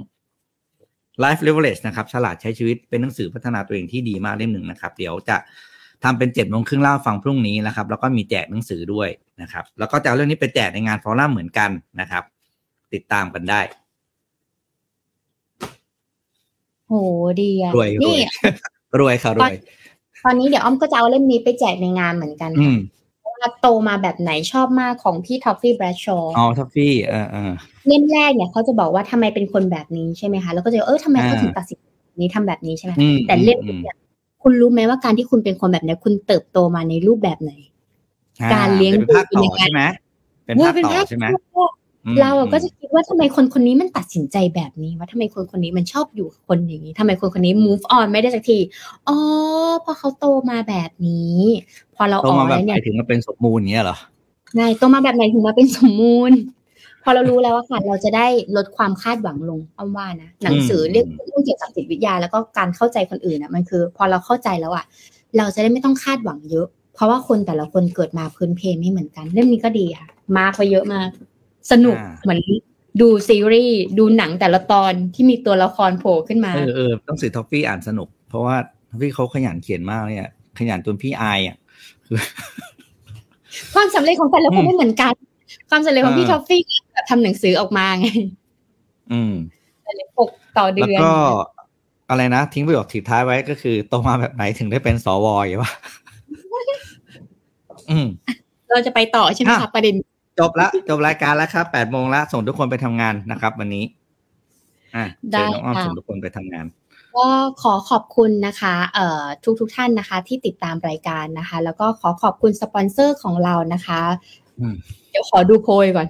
[1.23, 5.37] life leverage นะครับฉลาดใช้ชีวิตเป็นหนังสือพัฒนาตัวเองที่ดีมากเล่มหนึ่งนะครับ เดี๋ยวจะ
[6.03, 9.09] ทำเป็นเจ็ดโมงครึ่งเล่าให้ฟังพรุ่งนี้นะครับ แล้วก็มีแจกหนังสือด้วย
[9.41, 11.69] นะครับ แล้วก็จะเอาเรื่องนี้ไปแจกในงานฟอรัมเหมือนกัน
[12.01, 12.23] นะครับ
[12.93, 13.61] ติดตามกันได้
[16.87, 16.93] โห
[17.41, 18.17] ดีอะรวยรวยนี่
[18.99, 19.53] รวยค่ะรวย
[20.25, 22.77] ตอนนี้เดี๋ยวอ้อมก็จะเอาเล่มนี้ไปแจกในงานเหมือนกันอืม
[23.41, 27.51] ว่าโตมาแบบไหนชอบมากของพี่ท็อฟฟี่แบรดชอว์อ๋อทัฟฟี่เออเออ
[27.87, 33.95] เล่มแรกเนี่ยเขาจะบอกว่าทำไมเป็นคนแบบนี้ใช่ไหมคะแล้วก็จะเออทำไมเขาอ่าถึงตัดสินใจแบบนี้ทำแบบนี้ใช่ไหมอืมแต่เล่มอืมเนี่ย
[34.43, 37.70] คุณรู้ไหมว่าการที่คุณเป็นคนแบบเนี้ยคุณเติบโตมาในรูปแบบไหนอ่
[38.53, 39.81] การเลี้ยงเป็นภาคต่ดูอเป็นยังไงใช่ไหม
[40.45, 41.25] เป็นภาคต่อใช่ไหม
[42.05, 48.59] อืมเราอะก็จะคิดว่าทำไมคนคนนี้มันตัดสินใจแบบนี้ว่าทำไมคนคนนี้มันชอบอยู่กับคนอย่างนี้ทำไมคนคนนี้ move on ไม่ได้สักที
[49.07, 49.17] อ๋อ
[49.81, 51.39] เพราะเขาโตมาแบบนี้
[51.95, 53.97] พอเราโตอ๋อมาแบบแล้วไหเนี่ยนถึงมาเป็นสมมูลอย่างเงี้ยเหรอ
[54.55, 56.31] ไงโตมาแบบไหนถึงมาเป็นสมมูล
[57.03, 64.85] พอเรารู้แล้วว่าค่ะเราจะได้ลดความคาดหวังลงอ้อมว่านะหนังสือเรื่องเรื่องเกี่ยวกับจิตวิทยา แล้วก็การเข้าใจคนอื่นอะมันคือ พอเราเข้าใจแล้วอะ
[65.37, 71.09] เราจะได้ไม่ต้องคาดหวังเยอะ เพราะว่าคนแต่ละคนเกิดมาพื้นเพไม่เหมือนกันเรื่องนี้ก็ดีค่ะ มาร์กไว้เยอะมาก
[71.71, 72.41] สนุกอ่าเหมือน
[73.01, 78.55] ดูซีรีส์ดูหนังแต่ละตอนที่มีตัวละครโผล่ขึ้นมาเออเออต้องสื่อท็อฟฟี่อ่านสนุก เพราะว่า
[78.89, 81.57] ท็อฟฟี่เขาขยันเขียนมากเนี่ย ขยันจนพี่อายอะ
[82.05, 82.19] คือ
[83.73, 85.13] ความสำเร็จของแต่ละคนอืมไม่เหมือนกัน
[85.69, 86.61] ความสำเร็จของพี่อ่าท็อฟฟี่
[86.93, 88.07] แบบทำหนังสือออกมาไง
[89.11, 89.33] อืม
[90.17, 91.13] ปกต่อเดืแล้วอนก็
[92.09, 96.00] อะไรนะทิ้งประโยคทิ้งท้ายไว้ก็คือโตมาแบบไหนถึงได้เป็นสวอย่างวะอืม
[98.71, 99.95] เราจะไปต่อใช่ไหมอะคะประเด็น
[100.39, 103.85] จบละจบรายการแล้วครับแปดโมงแล้วส่งทุกคนไปทำงานนะครับ วันนี้
[104.95, 106.65] อะเชิญน้องอ้อมส่งทุกคนไปทำงาน
[107.17, 107.27] ก็
[107.61, 114.01] ขอขอบคุณนะคะเอ่อทุกทุกๆท่านนะคะ ที่ติดตามรายการนะคะ แล้วก็ขอขอบคุณสปอนเซอร์ของเรานะคะ
[114.59, 114.75] อืม
[115.09, 116.07] เดี๋ยวขอดูโพยก่อน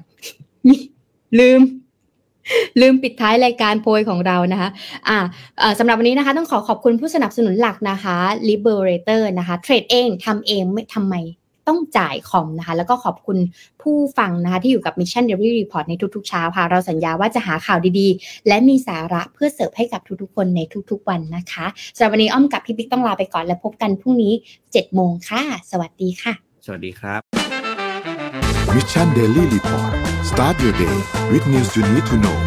[1.40, 1.62] ลืม
[2.82, 4.70] ลืมปิดท้ายรายการโพยของเรานะคะ
[5.08, 5.18] อ่า
[5.60, 8.18] เอ่อสำหรับวันนี้นะคะ ต้องขอขอบคุณผู้สนับสนุนหลักนะคะ
[8.50, 11.16] Liberator นะคะ เทรดเองทำเองไม่ทำไม
[11.68, 13.38] ต้องจ่ายคอมนะคะ แล้วก็ขอบคุณ
[13.82, 24.34] ผู้ฟังนะคะ ที่อยู่กับ Mission Daily Report ในทุกๆเช้าค่ะ เราสัญญาว่าจะหาข่าวดีๆ และมีสาระเพื่อเสิร์ฟให้กับทุกๆคนในทุกๆวันนะคะสำหรับวันนี้อ้อมกับพี่ปิ๊กต้องลาไปก่อนและพบกันพรุ่งนี้
[24.66, 25.42] 7โมงค่ะ
[25.72, 26.34] สวัสดีค่ะ
[26.66, 27.20] สวัสดีครับ
[28.76, 29.92] Mission Daily Report
[30.30, 30.98] start your day
[31.32, 32.38] with news you need to know